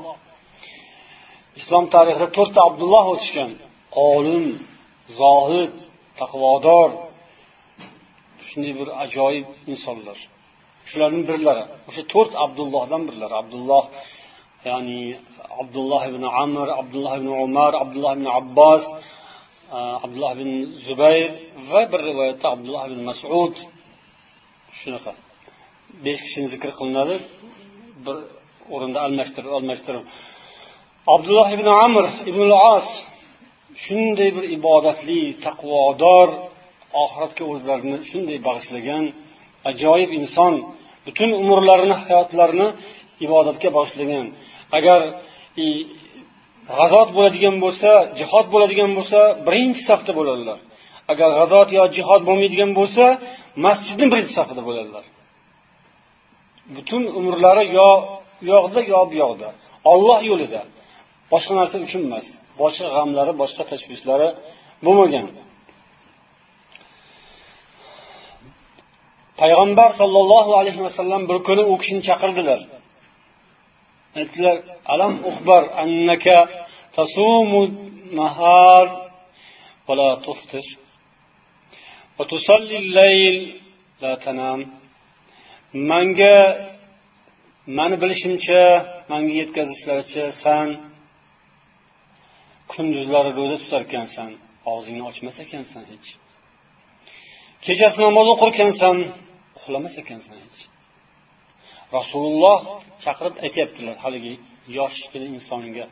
[1.60, 3.50] islom tarixida to'rtta abdulloh o'tishgan.
[4.12, 4.44] Olim
[5.20, 5.72] zohid
[6.20, 6.90] taqvodor
[8.46, 10.18] shunday bir ajoyib insonlar.
[10.90, 11.64] Shularning birlari.
[11.88, 13.34] O'sha to'rt abdullohdan birlari.
[13.42, 13.84] Abdulloh
[14.68, 15.00] ya'ni
[15.62, 18.84] abdulloh ibn amr abdulloh ibn umar abdulloh ibn abbos
[20.04, 20.50] abdulloh ibn
[20.86, 21.30] zubayr
[21.70, 23.54] va bir rivoyatda abdulloh ibn masud.
[24.80, 25.12] Shunaqa.
[26.04, 27.16] Besh kishini zikr qilinadi.
[28.04, 28.16] Bir
[28.74, 30.04] o'rinda almashtirib almashtirib.
[31.12, 32.40] Abdulloh ibn amr ibn
[32.74, 32.86] as
[33.84, 36.28] shunday bir ibodatli taqvodor
[37.02, 39.04] oxiratga o'zlarini shunday bag'ishlagan
[39.70, 40.54] ajoyib inson
[41.06, 42.68] butun umrlarini hayotlarini
[43.26, 44.26] ibodatga bag'ishlagan.
[44.78, 45.00] Agar
[45.64, 45.66] e,
[46.76, 50.58] g'azot bo'ladigan bo'lsa jihod bo'ladigan bo'lsa birinchi safda bo'ladilar.
[51.12, 53.04] Agar g'azot yo jihod bo'lmaydigan bo'lsa
[53.66, 55.04] masjidni birinchi safida bo'ladilar.
[56.74, 57.90] Butun umrlari yo
[58.42, 59.48] u yoqda yo bu yoqda.
[59.92, 60.62] Olloh yo'lida.
[61.34, 62.26] Boshqa narsa uchun emas
[62.60, 64.28] boshqa g'amlari boshqa tashvishlari
[64.84, 65.26] bo'lmagan.
[69.40, 72.60] Payg'ambar sollallohu alayhi vasallam bir kuni u kishini chaqirdilar.
[74.18, 74.56] Aytdilar
[74.92, 76.38] alam uxbar annaka
[76.96, 77.62] tasumu
[78.18, 78.86] nahar
[79.86, 80.64] va la tuftir
[82.16, 83.36] va tusalli layl
[84.02, 84.60] la tanam.
[85.90, 86.36] Manga
[87.78, 88.62] mani bilishimcha
[89.10, 90.68] manga yetkazishlaricha san
[92.74, 94.30] kunduzlari ro'za tutar ekansan
[94.72, 96.08] og'zingni ochmas ekansan hech.
[97.64, 98.96] Kechasi namoz o'qir ekansan
[99.58, 100.60] uxlamas ekansan hech.
[101.96, 102.58] Rasululloh
[103.04, 104.34] chaqirib aytyaptilar haligi
[104.78, 105.86] yoshgina insonga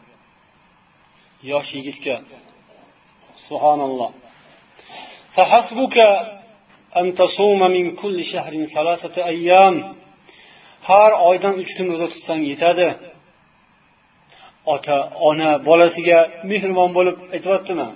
[1.51, 2.16] yosh yigitga
[3.47, 4.11] subhanalloh.
[10.89, 12.89] Har oydan uch kun ro'za tutsang yetadi.
[14.75, 14.97] Ota
[15.29, 16.19] ona bolasiga
[16.51, 17.89] mehribon bo'lib aytyaptimi?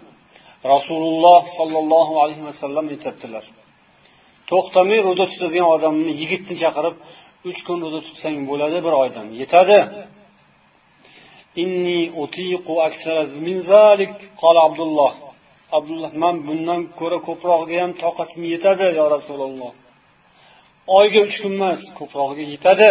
[0.73, 3.45] Rasululloh sollallohu alayhi vasallam aytyaptilar.
[4.51, 6.97] To'xtamay ro'za tutadigan odamni yigitni chaqirib
[7.51, 9.27] uch kun ro'za tutsang bo'ladi bir oydan.
[9.41, 9.79] Yetadi.
[11.63, 12.75] Inni utiqu
[13.47, 14.15] min zalik
[14.67, 15.13] abdulloh.
[15.77, 19.73] Abdulloh man bundan ko'ra ko'prog'iga ham toqatim yetadi yo rasululloh.
[20.99, 22.89] Oyga uch kun emas ko'prog'iga yetadi.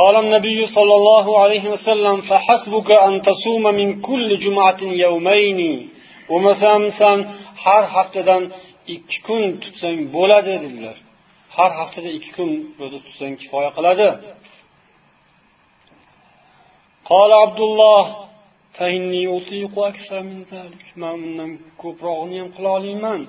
[0.00, 5.60] قال النبي صلى الله عليه وسلم فحسبك أن تصوم من كل جمعة يومين
[6.30, 7.18] ومسام سان
[7.64, 8.42] har haftadan
[8.94, 10.96] ikki kun tutsang bo'ladi dedilar
[11.56, 12.50] har haftada ikki kun
[12.80, 14.08] ro'za tutsang kifoya qiladi
[17.12, 18.04] قال عبد الله
[18.76, 21.50] فإني أطيق أكثر من ذلك man undan
[21.82, 23.20] ko'prog'ini ham qila olmayman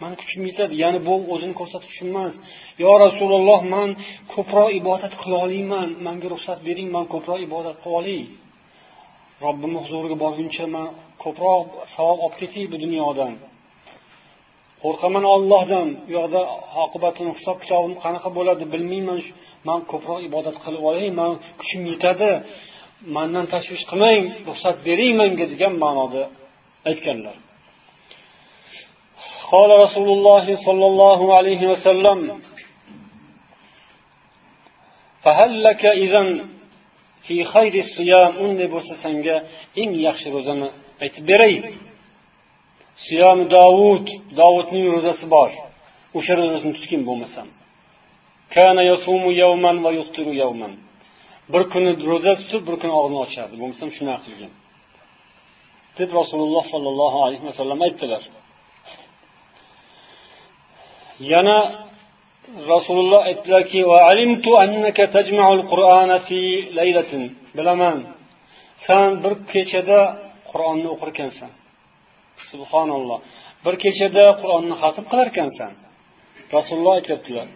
[0.00, 2.34] mani kuchim yetadi ya'ni bu o'zini ko'rsatish uchun emas.
[2.82, 3.88] Yo rasululloh man
[4.34, 8.20] ko'proq ibodat qila olmayman manga ruxsat bering man ko'proq ibodat qilib olay.
[9.44, 10.88] Robbimni huzuriga borguncha man
[11.24, 13.32] ko'proq savob olib ketay bu dunyodan.
[14.82, 16.40] Qo'rqaman ollohdan u yoqda
[16.84, 19.20] oqibatini hisob kitobim qanaqa bo'ladi bilmayman.
[19.68, 22.30] Man ko'proq ibodat qilib olay man kuchim yetadi.
[23.16, 26.22] Mandan tashvish qilmang ruxsat bering manga degan ma'noda
[26.90, 27.36] aytganlar.
[29.53, 32.19] قال رسول الله صلى الله عليه وسلم
[35.23, 36.23] فهل لك إذا
[37.27, 39.35] في خير الصيام unday bo'lsa senga
[39.81, 40.67] eng yaxshi ro'zani
[41.03, 41.53] aytib beray
[43.05, 44.07] siyomi dovud
[44.39, 45.49] dovudning ro'zasi bor
[46.17, 47.47] o'sha ro'zasini tutgin bo'lmasam
[51.53, 54.51] bir kuni ro'za tutib bir kuni og'zini ochardi bo'lmasam shunaqa qilgan
[55.99, 58.23] deb rasululloh sollallohu alayhi vasallam aytdilar
[61.32, 61.58] Yana
[62.70, 63.80] rasululloh aytdilarki
[67.56, 67.98] bilaman.
[68.86, 70.00] San bir kechada
[70.50, 71.50] qur'onni o'qir ekansan
[72.50, 73.18] subhanalloh.
[73.64, 75.72] Bir kechada qur'onni xatm qilar ekansan
[76.56, 77.48] rasululloh aytyaptilar.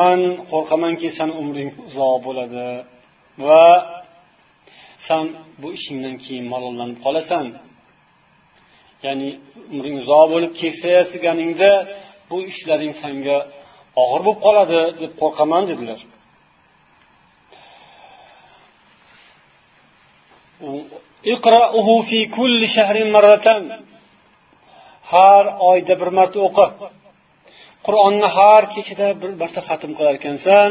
[0.00, 0.20] Man
[0.52, 2.66] qo'rqamanki sani umring uzoq bo'ladi.
[3.46, 3.66] Va
[5.06, 5.24] san
[5.60, 7.46] bu ishingdan keyin malollanib qolasan.
[9.06, 9.28] Ya'ni
[9.72, 11.70] umring uzoq bo'lib keksayasiganingda
[12.30, 13.38] bu ishlaring sanga
[14.02, 16.00] og'ir bo'lib qoladi deb qo'rqaman dedilar.
[25.12, 26.66] Har oyda bir marta o'qi.
[27.86, 30.70] Qur'onni har kechada bir marta xatm qilar ekansan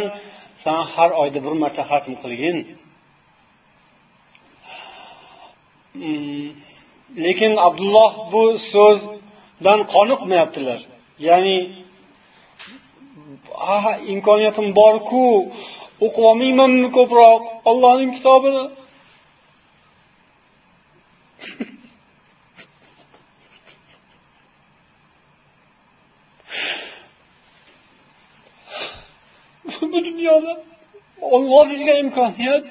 [0.63, 2.57] san har oyda bir marta xatm qilgin.
[6.01, 6.47] Hmm,
[7.17, 10.79] lekin abdulloh bu so'zdan qoniqmayaptilar.
[11.27, 11.57] Ya'ni
[14.13, 15.23] imkoniyatim borku
[16.05, 17.41] o'qib olmaymanmi ko'proq?
[17.69, 18.63] Ollohning kitobini
[29.91, 30.53] bu dunyoda
[31.21, 32.65] olloh bergan imkoniyat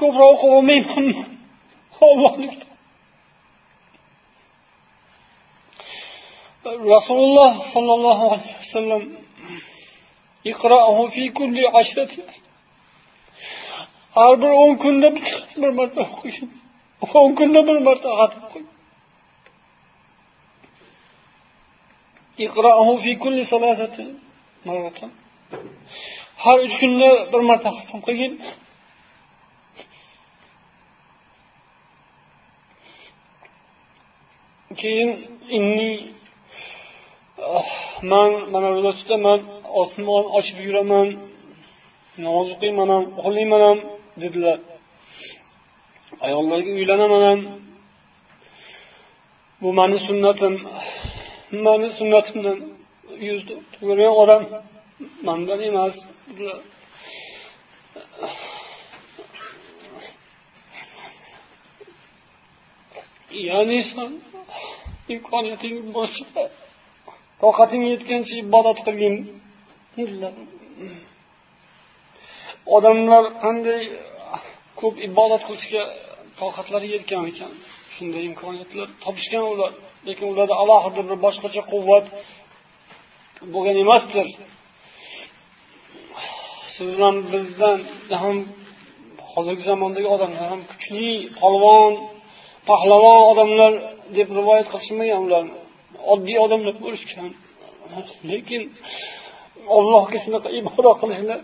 [0.00, 1.22] ko'proq o'qib olmaymanmi
[2.12, 2.48] ollohni
[6.94, 9.02] rasululloh sollallohu alayhi vasallam
[14.16, 15.08] har bir o'n kunda
[15.62, 16.38] bir marta o'qish
[17.20, 18.64] o'n kunda bir marta xatm qo'y
[26.44, 28.32] har uch kunda bir marta xatm qilgin.
[34.80, 35.10] Keyin
[35.56, 35.92] inni
[37.56, 37.70] ah,
[38.10, 39.40] man mana ro'za tutaman
[39.80, 41.08] osmon ochib yuraman
[42.24, 43.78] namoz o'qiyman ham uxlayman ham
[44.22, 44.58] dedilar.
[46.26, 47.40] Ayollarga uylanaman ham
[49.62, 50.54] bu mani sunnatim.
[51.66, 52.58] Mani sunnatimdan
[53.28, 53.40] yuz
[53.82, 54.42] o'girgan odam
[55.26, 55.96] mandan emas
[63.48, 63.78] ya'ni
[65.14, 66.42] imkoniyating bo'lsa
[67.42, 69.14] toqating yetgancha ibodat qilgin.
[72.76, 73.82] Odamlar qanday
[74.80, 75.82] ko'p ibodat qilishga
[76.40, 77.52] toqatlari yetgan ekan?
[77.94, 79.72] Shunday imkoniyatlar topishgan ular.
[80.08, 82.06] Lekin ularda alohida bir boshqacha quvvat
[83.54, 84.26] bo'lgan emasdir.
[86.74, 87.78] Siz bilan bizdan
[88.22, 88.36] ham
[89.32, 91.08] hozirgi zamondagi odamlar ham kuchli
[91.40, 91.92] polvon
[92.68, 93.72] pahlavon odamlar
[94.16, 95.44] deb rivoyat qilishmagan ular.
[96.12, 97.30] Oddiy odamlar bo'lishgan.
[98.30, 98.62] Lekin
[99.76, 101.36] allohga shunaqa ibodat qilishni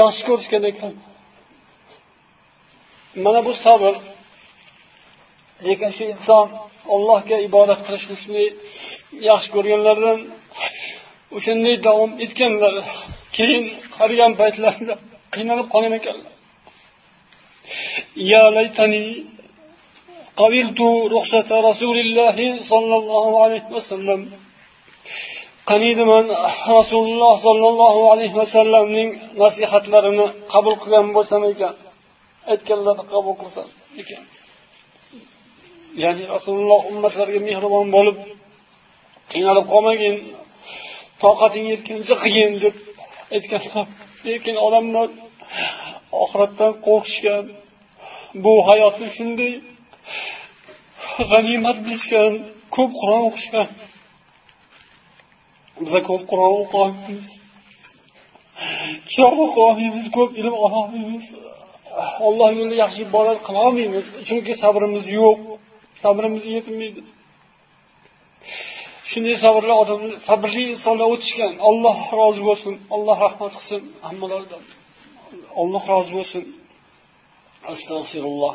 [0.00, 0.92] yaxshi ko'rishgan ekan.
[3.24, 3.94] Mana bu sabr
[5.66, 6.46] lekin shu inson
[6.94, 8.48] allohga ibodat qilishni shunday
[9.28, 10.18] yaxshi ko'rganlardan
[11.36, 12.74] o'shanday davom etganlar
[13.36, 13.64] keyin
[13.96, 14.94] qarigan paytlarida
[15.34, 16.32] qiynalib qolgan ekanlar.
[20.41, 20.79] قبلت
[21.17, 22.37] رخصة رسول الله
[22.71, 24.21] صلى الله عليه وسلم
[25.69, 26.25] qaniydiman
[26.77, 29.09] rasululloh sollallohu alayhi vasallamning
[29.43, 31.75] nasihatlarini qabul qilgan bo'lsam ekan
[32.51, 33.67] aytganlarini qabul qilsam
[34.01, 34.23] ekan
[36.03, 38.17] ya'ni rasululloh ummatlarga mehribon bo'lib
[39.31, 40.15] qiynalib qolmagin
[41.23, 42.75] toqating yetguncha qilgin deb
[43.35, 43.87] aytganlar
[44.29, 45.07] lekin odamlar
[46.23, 47.45] oxiratdan qo'rqishgan
[48.43, 49.53] bu hayotni shunday
[51.30, 52.32] g'animat bilishgan
[52.76, 53.68] ko'p qur'on o'qishgan.
[55.82, 57.28] Biza ko'p qur'on o'qiyolmaymiz
[59.08, 61.26] kitob o'qiyolmaymiz ko'p ilm ololmaymiz
[62.26, 65.38] olloh yo'lida yaxshi ibodat qilolmaymiz chunki sabrimiz yo'q
[66.02, 67.02] sabrimiz yetmaydi
[69.10, 71.52] shunday sabrli odam sabrli insonlar o'tishgan.
[71.68, 74.62] Alloh rozi bo'lsin alloh rahmat qilsin hammalaridan
[75.60, 76.42] alloh rozi bo'lsin.
[77.72, 78.54] Astag'firulloh.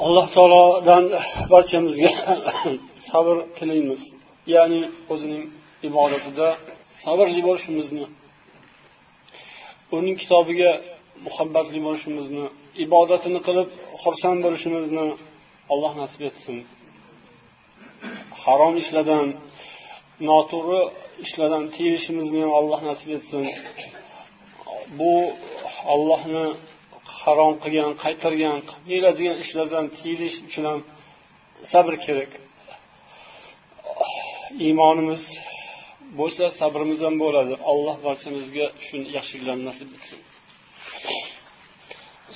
[0.00, 1.04] Alloh taolodan
[1.52, 2.10] barchamizga
[3.08, 4.02] sabr tilaymiz.
[4.54, 4.80] Ya'ni
[5.12, 5.44] o'zining
[5.88, 6.48] ibodatida
[7.02, 8.04] sabrli bo'lishimizni
[9.96, 10.70] uning kitobiga
[11.26, 12.44] muhabbatli bo'lishimizni
[12.84, 13.68] ibodatini qilib
[14.02, 15.06] xursand bo'lishimizni
[15.72, 16.56] alloh nasib etsin.
[18.42, 19.26] Harom ishlardan
[20.28, 20.82] noto'g'ri
[21.24, 23.42] ishlardan tiyilishimizni ham alloh nasib etsin.
[24.98, 25.12] Bu
[25.94, 26.46] allohni
[27.21, 30.79] harom qilgan qaytargan qilmaydigan ishlardan tiyilish uchun ham
[31.71, 32.31] sabr kerak
[34.65, 35.23] iymonimiz
[36.19, 40.21] bo'lsa sabrimiz ham bo'ladi alloh barchamizga shu yaxshiliklarni nasib etsin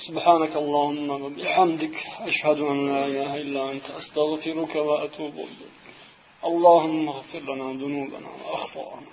[0.06, 1.96] سبحانك اللهم وبحمدك
[2.30, 5.76] أشهد أن لا إله إلا أنت أستغفرك وأتوب إليك
[6.50, 9.12] اللهم اغفر لنا ذنوبنا وأخطأنا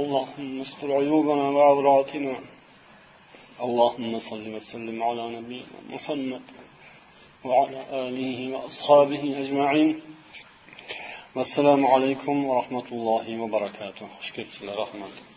[0.00, 2.34] اللهم استر عيوبنا وعوراتنا
[3.61, 6.41] اللهم صل وسلم على نبينا محمد
[7.45, 10.01] وعلى آله وأصحابه أجمعين.
[11.35, 14.07] والسلام عليكم ورحمة الله وبركاته.
[14.21, 15.30] شكرا لرحمته